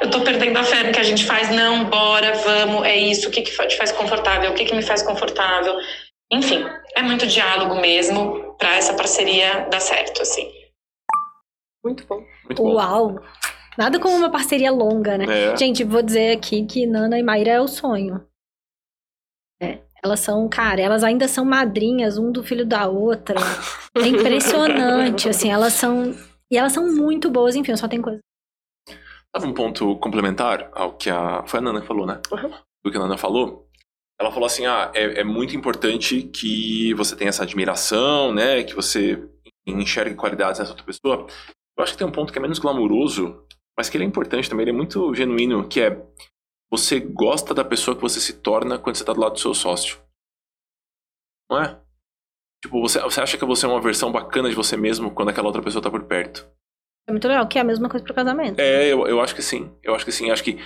[0.00, 3.28] eu tô perdendo a fé no que a gente faz, não, bora, vamos, é isso,
[3.28, 5.76] o que, que te faz confortável, o que, que me faz confortável.
[6.30, 6.64] Enfim,
[6.94, 10.50] é muito diálogo mesmo para essa parceria dar certo, assim.
[11.82, 12.22] Muito bom.
[12.44, 12.74] Muito bom.
[12.74, 13.22] Uau!
[13.78, 15.52] Nada como uma parceria longa, né?
[15.52, 15.56] É.
[15.56, 18.26] Gente, vou dizer aqui que Nana e Maíra é o sonho.
[19.62, 23.36] É, elas são, cara, elas ainda são madrinhas, um do filho da outra.
[23.96, 26.12] É impressionante, assim, elas são.
[26.50, 28.20] E elas são muito boas, enfim, só tem coisa.
[29.34, 31.44] Sabe um ponto complementar ao que a.
[31.46, 32.20] Foi a Nana que falou, né?
[32.32, 32.50] Uhum.
[32.84, 33.67] Do que a Nana falou.
[34.20, 38.64] Ela falou assim: ah, é, é muito importante que você tenha essa admiração, né?
[38.64, 39.22] Que você
[39.66, 41.26] enxergue qualidades nessa outra pessoa.
[41.76, 43.46] Eu acho que tem um ponto que é menos glamuroso,
[43.76, 46.04] mas que ele é importante também, ele é muito genuíno, que é
[46.70, 49.54] você gosta da pessoa que você se torna quando você tá do lado do seu
[49.54, 50.00] sócio.
[51.50, 51.80] Não é?
[52.62, 55.46] Tipo, você, você acha que você é uma versão bacana de você mesmo quando aquela
[55.46, 56.46] outra pessoa tá por perto.
[57.08, 58.58] É muito legal, que é a mesma coisa pro casamento.
[58.60, 59.72] É, eu, eu acho que sim.
[59.82, 60.30] Eu acho que sim.
[60.30, 60.58] Acho que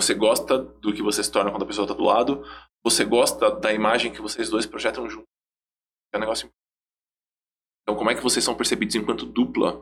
[0.00, 2.42] você gosta do que você se torna quando a pessoa tá do lado.
[2.82, 5.28] Você gosta da imagem que vocês dois projetam juntos.
[6.12, 6.50] É um negócio.
[7.82, 9.72] Então, como é que vocês são percebidos enquanto dupla?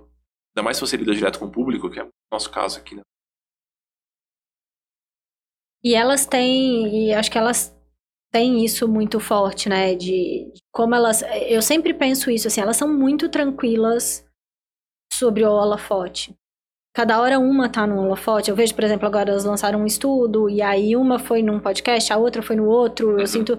[0.50, 2.94] Ainda mais se você lida direto com o público, que é o nosso caso aqui,
[2.94, 3.02] né?
[5.82, 7.74] E elas têm, e acho que elas
[8.32, 9.94] têm isso muito forte, né?
[9.94, 11.22] De, de como elas.
[11.48, 14.26] Eu sempre penso isso, assim, elas são muito tranquilas
[15.12, 16.34] sobre o holofote.
[16.94, 18.50] Cada hora uma tá no holofote.
[18.50, 22.12] Eu vejo, por exemplo, agora elas lançaram um estudo, e aí uma foi num podcast,
[22.12, 23.12] a outra foi no outro.
[23.12, 23.26] Eu Uhum.
[23.26, 23.58] sinto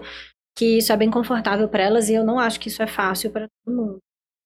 [0.56, 3.30] que isso é bem confortável para elas, e eu não acho que isso é fácil
[3.30, 3.98] para todo mundo.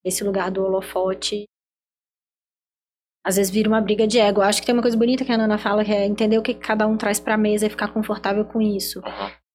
[0.04, 1.46] Esse lugar do holofote.
[3.26, 4.40] Às vezes vira uma briga de ego.
[4.42, 6.42] Eu acho que tem uma coisa bonita que a Nana fala, que é entender o
[6.42, 9.00] que cada um traz pra mesa e ficar confortável com isso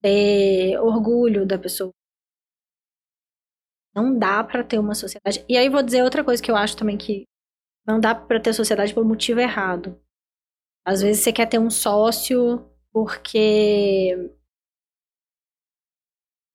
[0.02, 1.92] ter orgulho da pessoa.
[3.96, 5.44] Não dá pra ter uma sociedade.
[5.48, 7.26] E aí vou dizer outra coisa que eu acho também que
[7.90, 10.00] não dá pra ter sociedade por motivo errado.
[10.86, 14.32] Às vezes você quer ter um sócio porque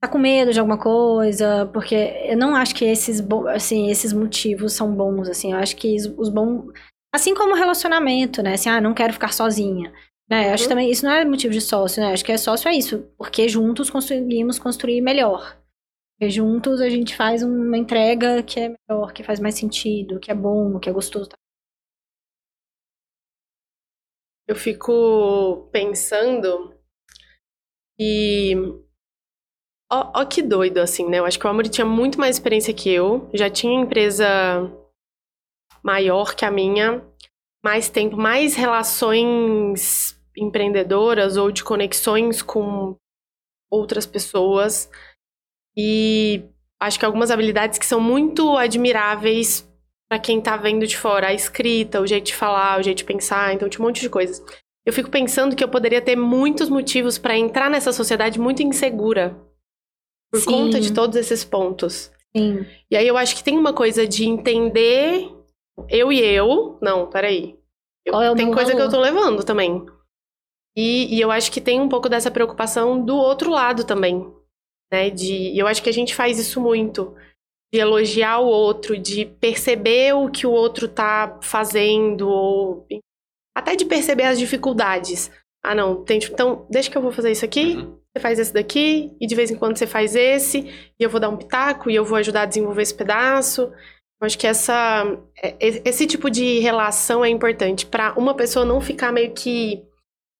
[0.00, 1.94] tá com medo de alguma coisa, porque
[2.26, 3.20] eu não acho que esses
[3.54, 5.52] assim, esses motivos são bons assim.
[5.52, 6.72] Eu acho que os- bons
[7.14, 8.54] assim como o relacionamento, né?
[8.54, 9.92] Assim, ah, não quero ficar sozinha.
[10.28, 10.48] Né?
[10.50, 12.12] Eu acho que também isso não é motivo de sócio, né?
[12.12, 15.56] Acho que é sócio é isso, porque juntos conseguimos construir melhor.
[16.28, 20.34] Juntos a gente faz uma entrega que é melhor, que faz mais sentido, que é
[20.34, 21.30] bom, que é gostoso.
[24.46, 26.74] Eu fico pensando
[27.98, 28.54] que.
[29.90, 31.18] Ó, ó que doido, assim, né?
[31.18, 33.30] Eu acho que o Amor tinha muito mais experiência que eu.
[33.32, 34.26] Já tinha empresa
[35.82, 37.02] maior que a minha,
[37.64, 42.96] mais tempo, mais relações empreendedoras ou de conexões com
[43.70, 44.90] outras pessoas.
[45.76, 46.42] E
[46.80, 49.68] acho que algumas habilidades que são muito admiráveis
[50.08, 53.04] para quem tá vendo de fora, a escrita, o jeito de falar, o jeito de
[53.04, 54.42] pensar, então tinha um monte de coisas.
[54.86, 59.36] Eu fico pensando que eu poderia ter muitos motivos para entrar nessa sociedade muito insegura
[60.30, 60.50] por Sim.
[60.50, 62.12] conta de todos esses pontos.
[62.36, 62.66] Sim.
[62.90, 65.30] E aí eu acho que tem uma coisa de entender
[65.88, 66.78] eu e eu.
[66.82, 67.58] Não, peraí.
[68.04, 68.92] Eu, é tem coisa que valor?
[68.92, 69.86] eu tô levando também.
[70.76, 74.30] E, e eu acho que tem um pouco dessa preocupação do outro lado também.
[74.92, 75.10] Né?
[75.10, 77.14] De, e eu acho que a gente faz isso muito.
[77.72, 82.86] De elogiar o outro, de perceber o que o outro tá fazendo, ou
[83.56, 85.30] até de perceber as dificuldades.
[85.64, 87.98] Ah, não, tem, então deixa que eu vou fazer isso aqui, Uhum.
[88.14, 90.60] você faz esse daqui, e de vez em quando você faz esse,
[91.00, 93.62] e eu vou dar um pitaco, e eu vou ajudar a desenvolver esse pedaço.
[94.20, 95.04] Eu acho que essa,
[95.42, 95.56] é-
[95.88, 99.82] esse tipo de relação é importante para uma pessoa não ficar meio que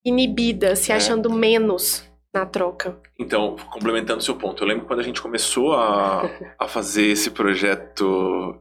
[0.06, 0.96] inibida, se É.
[0.96, 3.00] achando menos na troca.
[3.16, 6.22] Então, complementando o seu ponto, eu lembro quando a gente começou a,
[6.58, 8.60] a fazer esse projeto,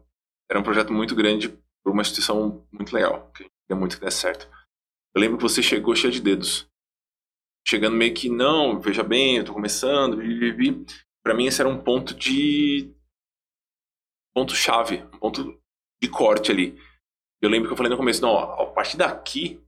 [0.50, 1.50] era um projeto muito grande
[1.84, 4.48] por uma instituição muito legal, que a gente queria muito que desse certo.
[5.16, 6.70] Eu lembro que você chegou cheia de dedos.
[7.68, 10.86] Chegando meio que, não, veja bem, eu tô começando, vivi.
[11.24, 12.94] Pra mim esse era um ponto de...
[14.36, 15.60] ponto chave, um ponto
[16.02, 16.78] de corte ali.
[17.42, 19.62] Eu lembro que eu falei no começo, não, ó, a partir daqui,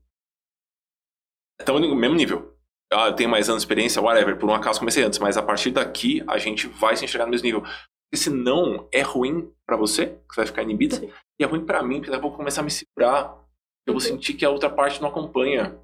[1.60, 2.55] estamos no mesmo nível
[2.94, 5.42] ah, eu tenho mais anos de experiência, whatever, por um acaso comecei antes, mas a
[5.44, 7.62] partir daqui a gente vai se enxergar no mesmo nível.
[7.62, 11.10] Porque senão é ruim pra você, que você vai ficar inibida, Sim.
[11.40, 13.36] e é ruim pra mim, porque eu vou começar a me segurar,
[13.88, 14.00] eu vou Uhum.
[14.00, 15.78] sentir que a outra parte não acompanha.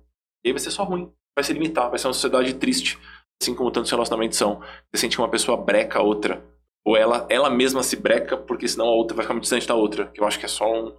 [0.43, 2.97] E aí vai ser só ruim, vai se limitar, vai ser uma sociedade triste,
[3.41, 4.59] assim como tantos relacionamentos são.
[4.91, 6.43] Você sente que uma pessoa breca a outra,
[6.85, 9.75] ou ela, ela mesma se breca, porque senão a outra vai ficar muito distante da
[9.75, 10.95] outra, que eu acho que é só um,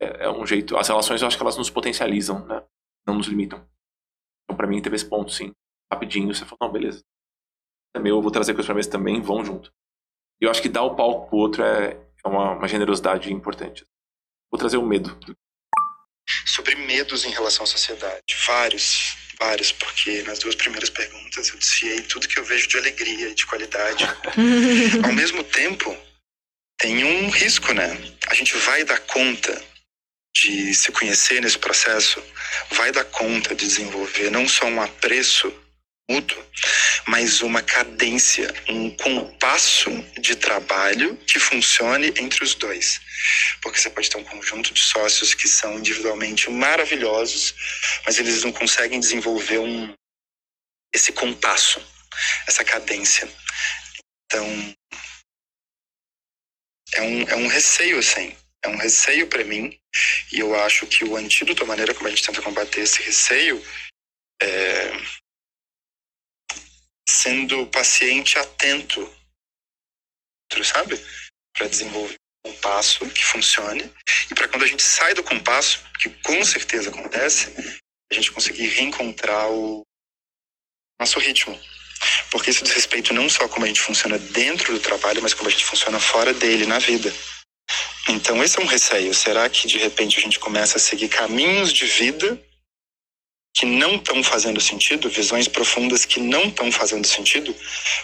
[0.00, 0.76] é, é um jeito.
[0.76, 2.62] As relações eu acho que elas nos potencializam, né?
[3.06, 3.62] Não nos limitam.
[4.44, 5.52] Então, pra mim, teve esse ponto, sim.
[5.92, 7.02] Rapidinho, você falou, não, beleza.
[7.94, 9.72] É meu, eu vou trazer coisa pra mesa também, vão junto.
[10.40, 13.84] E eu acho que dar o palco pro outro é, é uma, uma generosidade importante.
[14.50, 15.18] Vou trazer o medo.
[16.46, 18.22] Sobre medos em relação à sociedade.
[18.46, 23.28] Vários, vários, porque nas duas primeiras perguntas eu desfiei tudo que eu vejo de alegria
[23.28, 24.04] e de qualidade.
[25.04, 25.96] Ao mesmo tempo,
[26.78, 27.90] tem um risco, né?
[28.28, 29.71] A gente vai dar conta
[30.34, 32.22] de se conhecer nesse processo,
[32.70, 35.52] vai dar conta de desenvolver não só um apreço
[36.10, 36.44] mútuo,
[37.06, 43.00] mas uma cadência, um compasso de trabalho que funcione entre os dois.
[43.62, 47.54] Porque você pode ter um conjunto de sócios que são individualmente maravilhosos,
[48.04, 49.92] mas eles não conseguem desenvolver um
[50.94, 51.80] esse compasso,
[52.46, 53.26] essa cadência.
[54.26, 54.74] Então,
[56.94, 58.36] é um, é um receio, assim.
[58.64, 59.78] É um receio para mim,
[60.32, 63.62] e eu acho que o antídoto, a maneira como a gente tenta combater esse receio,
[64.40, 64.92] é
[67.08, 69.00] sendo paciente atento,
[70.64, 70.96] sabe?
[71.52, 73.92] Para desenvolver um passo que funcione
[74.30, 77.52] e para quando a gente sai do compasso, que com certeza acontece,
[78.10, 79.82] a gente conseguir reencontrar o
[81.00, 81.58] nosso ritmo.
[82.30, 85.48] Porque isso diz respeito não só como a gente funciona dentro do trabalho, mas como
[85.48, 87.12] a gente funciona fora dele, na vida.
[88.08, 89.14] Então, esse é um receio.
[89.14, 92.40] Será que de repente a gente começa a seguir caminhos de vida
[93.54, 97.54] que não estão fazendo sentido, visões profundas que não estão fazendo sentido,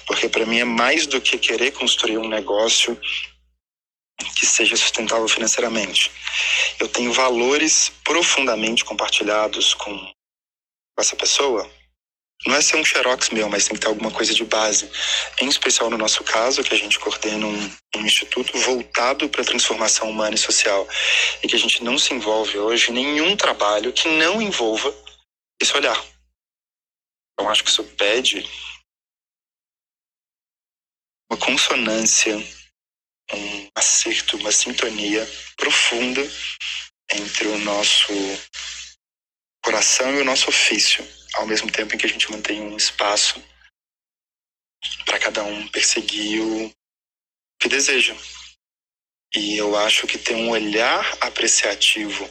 [0.07, 3.01] porque para mim é mais do que querer construir um negócio
[4.37, 6.11] que seja sustentável financeiramente.
[6.79, 10.13] Eu tenho valores profundamente compartilhados com
[10.99, 11.69] essa pessoa.
[12.47, 14.91] Não é ser um xerox meu, mas tem que ter alguma coisa de base.
[15.41, 19.45] Em especial no nosso caso, que a gente coordena um, um instituto voltado para a
[19.45, 20.87] transformação humana e social.
[21.43, 24.95] E que a gente não se envolve hoje em nenhum trabalho que não envolva
[25.61, 26.01] esse olhar.
[27.33, 28.49] Então, acho que isso pede
[31.31, 32.37] uma consonância,
[33.33, 36.23] um acerto, uma sintonia profunda
[37.11, 38.13] entre o nosso
[39.69, 43.45] coração e o nosso ofício, ao mesmo tempo em que a gente mantém um espaço
[45.05, 46.73] para cada um perseguir o
[47.61, 48.17] que deseja.
[49.37, 52.27] E eu acho que ter um olhar apreciativo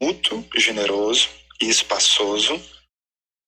[0.00, 1.28] mútuo, generoso,
[1.60, 2.54] e espaçoso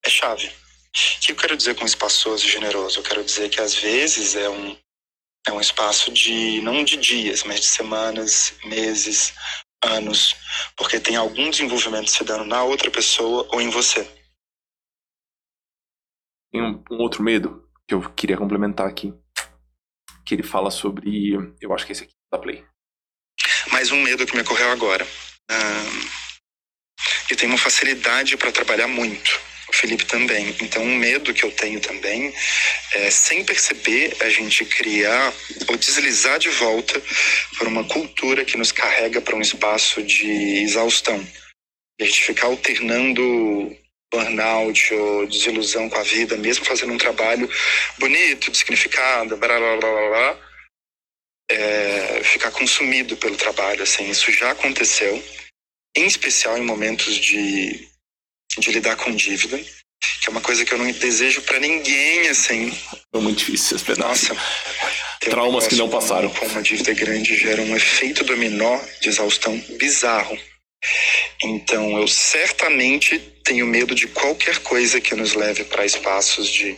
[0.05, 0.49] é chave.
[0.49, 2.99] O que eu quero dizer com espaçoso e generoso?
[2.99, 4.77] Eu quero dizer que às vezes é um,
[5.47, 9.33] é um espaço de, não de dias, mas de semanas, meses,
[9.85, 10.35] anos,
[10.77, 14.05] porque tem algum desenvolvimento se dando na outra pessoa ou em você.
[16.53, 19.15] Tem um, um outro medo que eu queria complementar aqui,
[20.25, 22.67] que ele fala sobre, eu acho que esse aqui da Play.
[23.71, 25.07] Mais um medo que me ocorreu agora.
[25.51, 26.17] Um
[27.31, 29.41] eu tenho uma facilidade para trabalhar muito.
[29.69, 30.55] O Felipe também.
[30.61, 32.33] Então, um medo que eu tenho também
[32.95, 35.33] é, sem perceber, a gente criar
[35.69, 37.03] ou deslizar de volta
[37.59, 41.27] para uma cultura que nos carrega para um espaço de exaustão.
[42.01, 43.77] A gente ficar alternando
[44.13, 47.51] burnout ou desilusão com a vida, mesmo fazendo um trabalho
[47.99, 50.47] bonito, de significado, blá blá blá blá, blá
[51.51, 53.83] é, ficar consumido pelo trabalho.
[53.83, 55.23] Assim, isso já aconteceu
[55.97, 57.89] em especial em momentos de,
[58.61, 62.73] de lidar com dívida, que é uma coisa que eu não desejo para ninguém, assim.
[63.15, 64.35] É muito difícil esse pedaço.
[64.35, 64.47] Nossa,
[65.31, 66.31] Traumas um que não passaram.
[66.31, 70.39] Com uma dívida grande gera um efeito dominó de exaustão bizarro.
[71.43, 76.73] Então, eu certamente tenho medo de qualquer coisa que nos leve para espaços de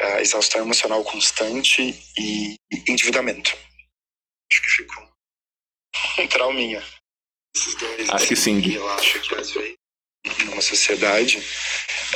[0.00, 2.56] uh, exaustão emocional constante e
[2.88, 3.56] endividamento.
[4.50, 5.08] Acho que ficou
[6.18, 6.82] um trauminha
[7.56, 8.08] esses dois.
[8.10, 8.62] Acho que sim.
[8.72, 9.74] Eu acho que às vezes,
[10.44, 11.38] numa sociedade,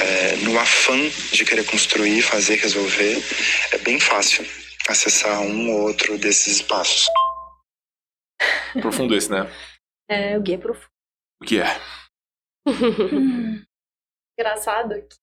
[0.01, 0.97] é, no afã
[1.33, 3.23] de querer construir, fazer, resolver,
[3.73, 4.45] é bem fácil
[4.89, 7.07] acessar um ou outro desses espaços.
[8.81, 9.51] Profundo esse, né?
[10.09, 10.89] É, o guia é profundo.
[11.41, 11.67] O que é?
[14.39, 15.23] Engraçado que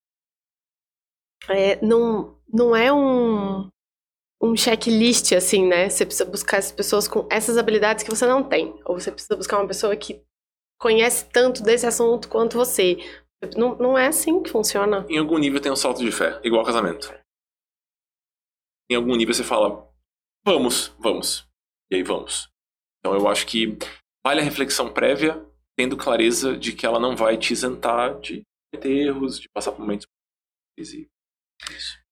[1.49, 3.69] é, não, não é um,
[4.41, 5.89] um checklist, assim, né?
[5.89, 8.79] Você precisa buscar essas pessoas com essas habilidades que você não tem.
[8.85, 10.23] Ou você precisa buscar uma pessoa que
[10.79, 12.97] conhece tanto desse assunto quanto você.
[13.55, 15.05] Não, não é assim que funciona.
[15.09, 17.13] Em algum nível tem um salto de fé, igual casamento.
[18.89, 19.87] Em algum nível você fala,
[20.43, 21.47] vamos, vamos.
[21.91, 22.49] E aí vamos.
[22.99, 23.77] Então eu acho que
[24.25, 25.45] vale a reflexão prévia,
[25.77, 28.41] tendo clareza de que ela não vai te isentar de
[28.79, 30.05] ter erros, de passar por momentos
[30.77, 31.07] isso.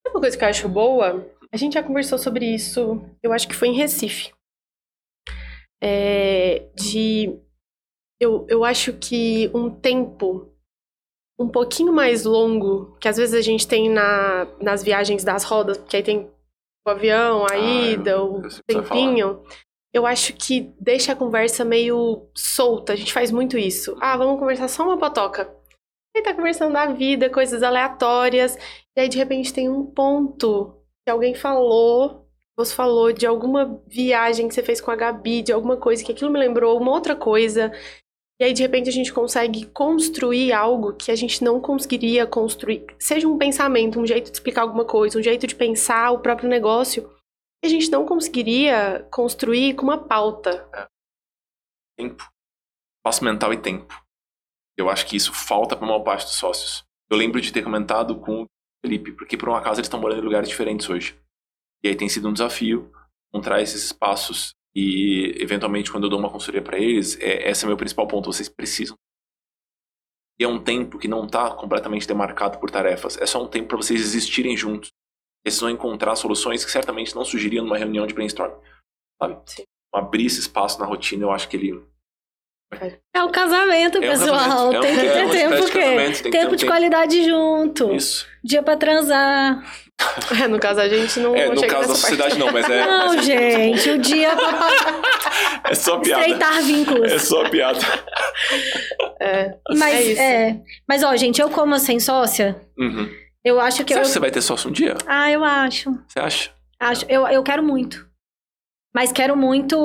[0.07, 3.55] Uma coisa que eu acho boa, a gente já conversou sobre isso, eu acho que
[3.55, 4.33] foi em Recife.
[5.81, 7.39] É, de.
[8.19, 10.51] Eu, eu acho que um tempo
[11.39, 15.77] um pouquinho mais longo, que às vezes a gente tem na, nas viagens das rodas,
[15.77, 16.31] porque aí tem
[16.85, 19.43] o avião, a Ah, ida, eu- o eu tempinho,
[19.93, 22.93] eu acho que deixa a conversa meio solta.
[22.93, 23.95] A gente faz muito isso.
[24.01, 25.53] Ah, vamos conversar só uma potoca.
[26.15, 28.57] Aí tá conversando da vida, coisas aleatórias,
[28.95, 30.73] e aí de repente tem um ponto
[31.05, 35.53] que alguém falou, você falou de alguma viagem que você fez com a Gabi, de
[35.53, 37.71] alguma coisa que aquilo me lembrou uma outra coisa.
[38.39, 42.85] E aí, de repente, a gente consegue construir algo que a gente não conseguiria construir.
[42.99, 46.47] Seja um pensamento, um jeito de explicar alguma coisa, um jeito de pensar o próprio
[46.47, 47.09] negócio,
[47.59, 50.69] que a gente não conseguiria construir com uma pauta.
[51.97, 52.23] Tempo.
[52.99, 54.05] Espaço mental e tempo.
[54.77, 56.83] Eu acho que isso falta para a maior parte dos sócios.
[57.09, 58.47] Eu lembro de ter comentado com o
[58.85, 61.19] Felipe, porque por um acaso eles estão morando em lugares diferentes hoje.
[61.83, 62.91] E aí tem sido um desafio
[63.29, 67.65] encontrar esses espaços e, eventualmente, quando eu dou uma consultoria para eles, é, esse é
[67.65, 68.31] o meu principal ponto.
[68.31, 68.95] Vocês precisam.
[70.39, 73.17] E é um tempo que não está completamente demarcado por tarefas.
[73.17, 74.91] É só um tempo para vocês existirem juntos.
[75.43, 78.53] Vocês vão encontrar soluções que certamente não surgiriam numa reunião de brainstorm.
[79.19, 79.41] Sabe?
[79.49, 79.63] Sim.
[79.91, 81.83] Abrir esse espaço na rotina, eu acho que ele
[83.13, 84.37] É o casamento, É um pessoal.
[84.71, 87.93] casamento, é tem que é ter tempo, casamento, tem Tempo de qualidade junto.
[87.95, 88.27] Isso.
[88.43, 89.63] Dia pra transar.
[90.43, 92.01] É, no caso, a gente não É, no chega caso da parte.
[92.01, 92.85] sociedade não, mas é.
[92.85, 96.21] Não, mas é- gente, o dia pra É só piada.
[96.21, 97.11] estreitar vínculos.
[97.11, 97.79] É só piada.
[99.19, 100.21] É, Mas, é isso.
[100.21, 100.59] é.
[100.87, 103.09] Mas, ó, gente, eu como sem sócia, Uhum.
[103.43, 104.01] eu acho que Você eu.
[104.01, 104.95] acha que você vai ter sócio um dia?
[105.07, 105.91] Ah, eu acho.
[106.07, 106.49] Você acha?
[106.79, 108.06] acho eu, eu quero muito.
[108.97, 109.75] Mas quero muito.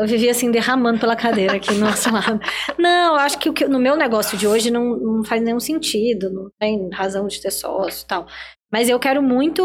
[0.00, 2.40] Eu vivi assim, derramando pela cadeira aqui no nosso lado.
[2.78, 6.32] Não, acho que, o que no meu negócio de hoje não, não faz nenhum sentido.
[6.32, 8.26] Não tem razão de ter sócio e tal.
[8.72, 9.60] Mas eu quero muito.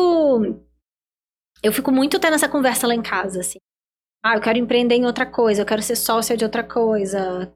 [1.64, 3.58] Eu fico muito tendo essa conversa lá em casa, assim.
[4.22, 7.56] Ah, eu quero empreender em outra coisa, eu quero ser sócia de outra coisa.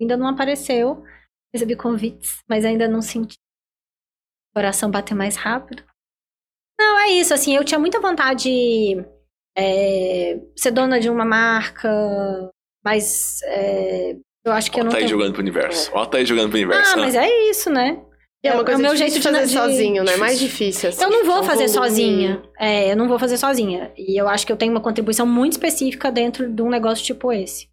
[0.00, 1.04] Ainda não apareceu.
[1.54, 3.36] Recebi convites, mas ainda não senti.
[4.50, 5.84] O coração bater mais rápido.
[6.76, 9.13] Não, é isso, assim, eu tinha muita vontade de
[9.56, 11.88] é, ser dona de uma marca,
[12.84, 15.10] mas é, eu acho que Ó, eu não tá aí tenho...
[15.10, 15.90] jogando pro universo.
[15.94, 16.92] Ó, tá aí jogando pro universo.
[16.94, 18.02] Ah, mas é isso, né?
[18.42, 20.12] É uma é coisa o meu jeito de fazer de- sozinho, né?
[20.12, 20.20] Difícil.
[20.20, 20.88] Mais difícil.
[20.90, 21.02] assim.
[21.02, 21.88] Eu não vou É um fazer volume.
[21.88, 22.42] sozinha.
[22.58, 23.90] É, eu não vou fazer sozinha.
[23.96, 27.32] E eu acho que eu tenho uma contribuição muito específica dentro de um negócio tipo
[27.32, 27.70] esse.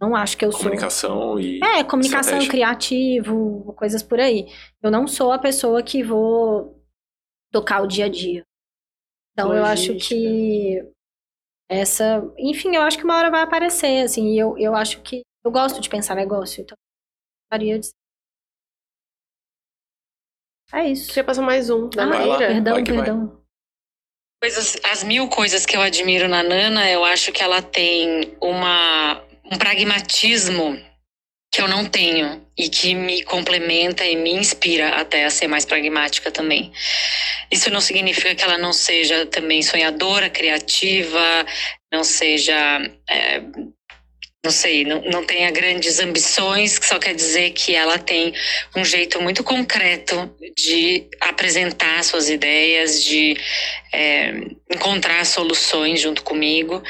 [0.00, 0.60] Não acho que eu sou.
[0.60, 1.58] Comunicação e.
[1.64, 2.48] É, comunicação, estratégia.
[2.50, 4.46] criativo, coisas por aí.
[4.80, 6.80] Eu não sou a pessoa que vou
[7.52, 8.44] tocar o dia a dia.
[9.38, 10.14] Então eu acho Logística.
[10.16, 10.82] que
[11.68, 12.22] essa.
[12.36, 14.34] Enfim, eu acho que uma hora vai aparecer, assim.
[14.34, 15.22] E eu, eu acho que.
[15.44, 16.76] Eu gosto de pensar negócio, então.
[16.76, 17.90] eu Gostaria de.
[20.72, 21.08] É isso.
[21.08, 22.36] Queria passar mais um, da Ah, Vai lá.
[22.38, 22.48] Maíra.
[22.54, 23.04] perdão, vai que vai.
[23.04, 23.42] perdão.
[24.42, 29.20] Coisas, as mil coisas que eu admiro na Nana, eu acho que ela tem uma,
[29.44, 30.76] um pragmatismo
[31.58, 35.64] que eu não tenho e que me complementa e me inspira até a ser mais
[35.64, 36.70] pragmática também.
[37.50, 41.44] Isso não significa que ela não seja também sonhadora, criativa,
[41.92, 42.54] não seja,
[43.10, 43.40] é,
[44.44, 48.32] não sei, não, não tenha grandes ambições, só quer dizer que ela tem
[48.76, 53.36] um jeito muito concreto de apresentar suas ideias, de
[53.92, 54.30] é,
[54.72, 56.80] encontrar soluções junto comigo,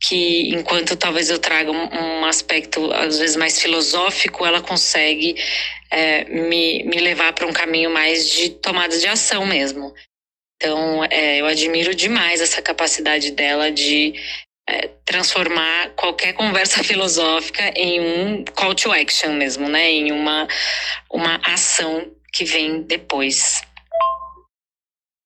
[0.00, 5.36] que enquanto talvez eu traga um, aspecto às vezes mais filosófico, ela consegue
[5.90, 9.92] é, me, me levar para um caminho mais de tomada de ação mesmo.
[10.56, 14.14] Então, é, eu admiro demais essa capacidade dela de
[14.68, 19.90] é, transformar qualquer conversa filosófica em um call to action mesmo, né?
[19.90, 20.46] Em uma,
[21.10, 23.62] uma ação que vem depois.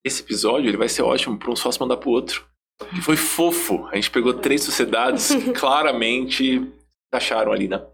[0.04, 2.53] Esse episódio ele vai ser ótimo para um sócio mandar pro outro.
[2.90, 3.86] Que foi fofo.
[3.88, 6.60] A gente pegou três sociedades que claramente
[7.12, 7.84] acharam ali, né?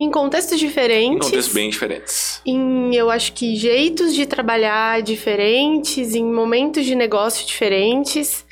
[0.00, 1.26] Em contextos Em diferentes.
[1.26, 2.40] contextos bem diferentes.
[2.46, 8.46] em, eu acho que jeitos de trabalhar diferentes, em momentos de negócio diferentes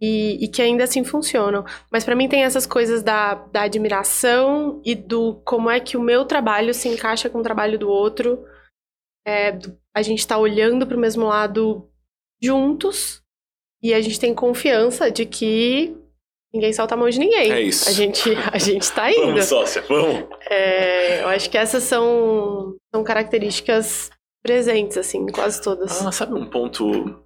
[0.00, 1.64] e, e que ainda assim funcionam.
[1.90, 6.02] Mas pra mim tem essas coisas da, da admiração e do como é que o
[6.02, 8.44] meu trabalho se encaixa com o trabalho do outro.
[9.26, 9.58] É,
[9.96, 11.88] a gente tá olhando pro mesmo lado
[12.42, 13.22] juntos
[13.84, 15.94] e a gente tem confiança de que
[16.54, 17.52] ninguém solta a mão de ninguém.
[17.52, 17.86] É isso.
[17.86, 19.26] A gente, a gente tá indo.
[19.26, 20.26] Vamos, sócia, vamos.
[20.48, 24.10] É, eu acho que essas são, são características
[24.42, 26.00] presentes, assim, quase todas.
[26.00, 27.22] Ah, sabe um ponto.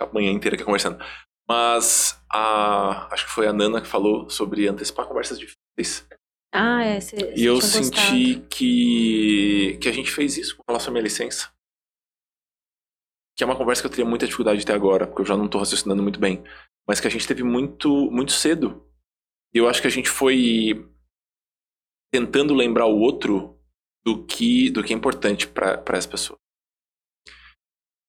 [0.00, 0.98] A manhã inteira aqui conversando.
[1.46, 3.12] Mas a.
[3.12, 6.08] Acho que foi a Nana que falou sobre antecipar conversas difíceis.
[6.54, 7.00] Ah, é.
[7.00, 11.50] Cê, E eu senti que, que a gente fez isso com relação à minha licença.
[13.40, 15.34] Que é uma conversa que eu teria muita dificuldade de ter agora, porque eu já
[15.34, 16.44] não tô raciocinando muito bem.
[16.86, 18.86] Mas que a gente teve muito, muito cedo.
[19.54, 20.86] E eu acho que a gente foi
[22.12, 23.58] tentando lembrar o outro
[24.04, 26.38] do que, do que é importante para essa pessoa.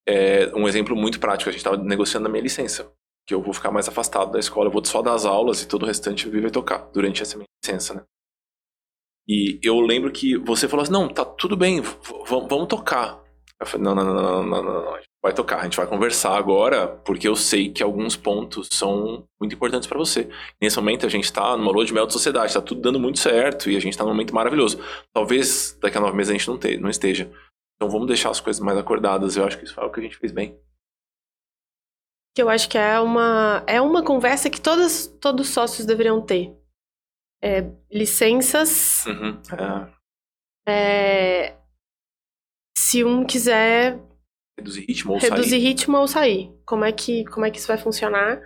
[0.06, 2.94] É, um exemplo muito prático, a gente estava negociando a minha licença,
[3.26, 5.84] que eu vou ficar mais afastado da escola, eu vou só das aulas e todo
[5.84, 8.04] o restante eu vai tocar durante essa minha licença, né?
[9.26, 11.80] E eu lembro que você falou assim, não, tá tudo bem,
[12.28, 13.24] vamos tocar.
[13.58, 16.36] Eu falei, não, não, não, não, não, não, não, vai tocar, a gente vai conversar
[16.36, 20.28] agora, porque eu sei que alguns pontos são muito importantes para você.
[20.60, 23.20] Nesse momento a gente tá numa lua de mel de sociedade, tá tudo dando muito
[23.20, 24.80] certo e a gente tá num momento maravilhoso.
[25.14, 27.32] Talvez daqui a nove meses a gente não, te, não esteja.
[27.76, 29.38] Então vamos deixar as coisas mais acordadas.
[29.38, 30.60] Eu acho que isso foi o que a gente fez bem.
[32.36, 36.20] Que eu acho que é uma, é uma conversa que todos, todos os sócios deveriam
[36.22, 36.56] ter.
[37.44, 39.06] É, licenças.
[39.06, 40.02] Uhum, é...
[40.68, 41.58] É,
[42.78, 44.00] se um quiser
[44.62, 45.60] reduzir ritmo ou reduzir sair.
[45.60, 46.62] ritmo ou sair.
[46.66, 48.42] Como é que como é que isso vai funcionar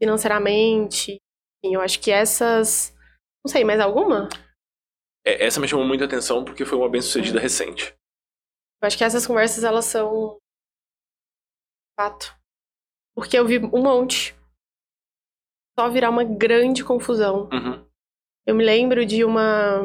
[0.00, 1.20] financeiramente?
[1.62, 2.96] Enfim, eu acho que essas,
[3.44, 4.28] não sei, mais alguma?
[5.24, 7.42] É, essa me chamou muita atenção porque foi uma bem-sucedida é.
[7.42, 7.94] recente.
[8.82, 10.38] Eu acho que essas conversas, elas são
[11.98, 12.34] fato.
[13.14, 14.34] Porque eu vi um monte
[15.78, 17.48] só virar uma grande confusão.
[17.52, 17.86] Uhum.
[18.46, 19.82] Eu me lembro de uma.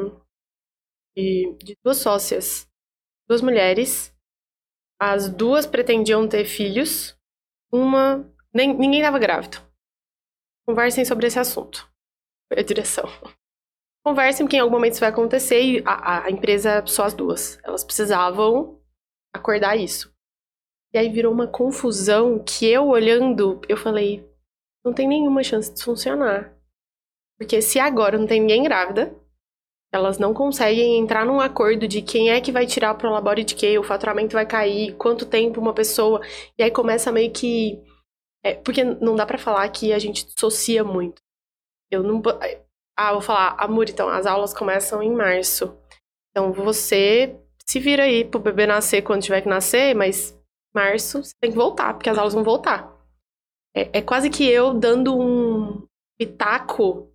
[1.15, 2.67] De, de, duas sócias,
[3.27, 4.14] duas mulheres.
[4.99, 7.17] As duas pretendiam ter filhos.
[7.71, 8.29] Uma.
[8.53, 9.57] Nem, ninguém estava grávido.
[10.67, 11.89] Conversem sobre esse assunto.
[12.47, 13.05] Foi a direção.
[14.05, 17.59] Conversem, porque em algum momento isso vai acontecer e a, a empresa, só as duas.
[17.63, 18.79] Elas precisavam
[19.33, 20.13] acordar isso.
[20.93, 24.25] E aí virou uma confusão que eu olhando, eu falei,
[24.85, 26.55] não tem nenhuma chance de funcionar.
[27.37, 29.13] Porque se agora não tem ninguém grávida,
[29.95, 33.55] elas não conseguem entrar num acordo de quem é que vai tirar pro labore de
[33.55, 36.21] quê, o faturamento vai cair, quanto tempo uma pessoa.
[36.57, 37.81] E aí começa meio que.
[38.43, 41.21] É, porque não dá para falar que a gente dissocia muito.
[41.91, 42.21] Eu não.
[42.97, 45.77] Ah, vou falar, amor, então, as aulas começam em março.
[46.31, 47.35] Então você
[47.65, 50.37] se vira aí pro bebê nascer quando tiver que nascer, mas
[50.73, 52.93] março você tem que voltar, porque as aulas vão voltar.
[53.75, 55.85] É, é quase que eu dando um
[56.17, 57.11] pitaco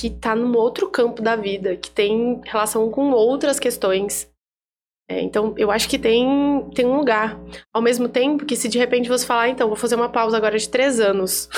[0.00, 4.30] que tá num outro campo da vida, que tem relação com outras questões.
[5.08, 7.38] É, então, eu acho que tem, tem um lugar.
[7.72, 10.36] Ao mesmo tempo que se de repente você falar, ah, então, vou fazer uma pausa
[10.36, 11.48] agora de três anos.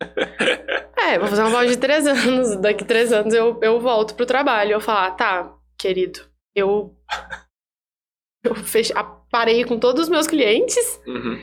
[0.98, 2.56] é, vou fazer uma pausa de três anos.
[2.56, 4.72] Daqui três anos eu, eu volto pro trabalho.
[4.72, 6.20] Eu falar, tá, querido,
[6.54, 6.94] eu,
[8.44, 8.92] eu fech...
[9.30, 11.40] parei com todos os meus clientes uhum.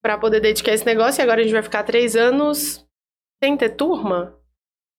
[0.00, 2.86] para poder dedicar esse negócio e agora a gente vai ficar três anos
[3.42, 4.38] sem ter turma.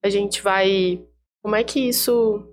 [0.04, 1.04] A gente vai.
[1.44, 2.48] Como é que isso.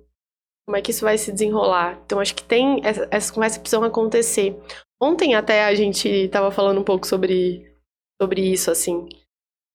[0.67, 2.01] Como é que isso vai se desenrolar?
[2.05, 2.81] Então, acho que tem.
[2.85, 4.57] Essas conversas precisam acontecer.
[5.03, 7.75] Ontem até a gente estava falando um pouco sobre,
[8.21, 9.09] sobre isso, assim.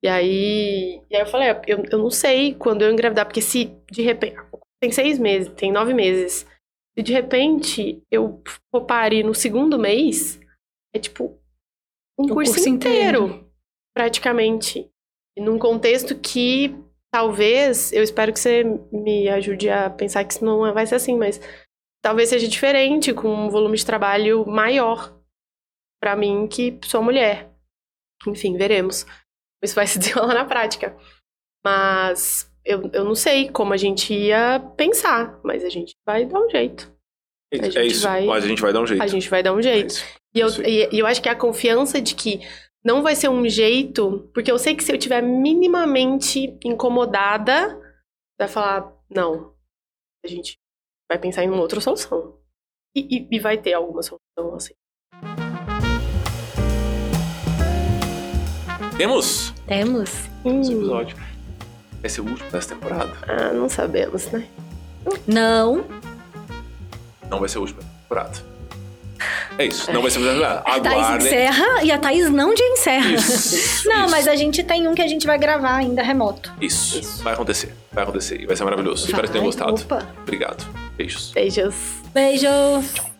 [0.04, 3.76] E aí, e aí eu falei, eu, eu não sei quando eu engravidar, porque se
[3.92, 4.38] de repente.
[4.80, 6.46] Tem seis meses, tem nove meses.
[6.98, 10.40] E de repente eu for parir no segundo mês,
[10.94, 11.40] é tipo
[12.20, 13.52] um curso, curso, inteiro, inteiro,
[13.96, 14.90] praticamente.
[15.38, 16.76] Num contexto que
[17.16, 21.18] talvez, eu espero que você me ajude a pensar que isso não vai ser assim,
[21.18, 21.40] mas
[22.04, 25.18] talvez seja diferente, com um volume de trabalho maior
[26.04, 27.50] para mim que sou mulher.
[28.28, 29.06] Enfim, veremos.
[29.64, 30.94] Isso vai se desenrolar na prática.
[31.66, 36.42] Mas eu, eu não sei como a gente ia pensar, mas a gente vai dar
[36.42, 36.94] um jeito.
[37.54, 39.02] É, é isso, vai, mas a gente vai dar um jeito.
[39.02, 39.96] A gente vai dar um jeito.
[39.96, 42.42] É e, eu, e, e eu acho que a confiança de que
[42.86, 47.82] não vai ser um jeito, porque eu sei que se eu tiver minimamente incomodada,
[48.40, 49.56] vai falar, não,
[50.24, 50.60] a gente
[51.10, 52.40] vai pensar em uma outra solução.
[52.96, 54.76] E, e, e vai ter alguma solução assim.
[58.96, 59.52] Temos?
[59.68, 60.12] Temos.
[60.46, 61.18] Esse episódio.
[62.02, 63.12] Vai ser o último dessa temporada?
[63.28, 64.48] Ah, não sabemos, né?
[65.28, 65.84] Não.
[67.30, 68.55] Não vai ser o último da temporada.
[69.58, 70.62] É isso, não vai ser nada.
[70.66, 73.12] A Thaís encerra e a Thaís não de encerra.
[73.12, 74.12] Isso, não, isso.
[74.12, 76.52] mas a gente tem um que a gente vai gravar ainda remoto.
[76.62, 77.24] Isso, isso.
[77.24, 77.74] vai acontecer.
[77.92, 79.04] Vai acontecer e vai ser maravilhoso.
[79.04, 79.12] Vai.
[79.12, 79.74] Espero que tenham gostado.
[79.74, 80.06] Opa.
[80.24, 80.66] Obrigado.
[80.98, 81.32] Beijos.
[81.34, 81.76] Beijos.
[82.14, 83.15] Beijos.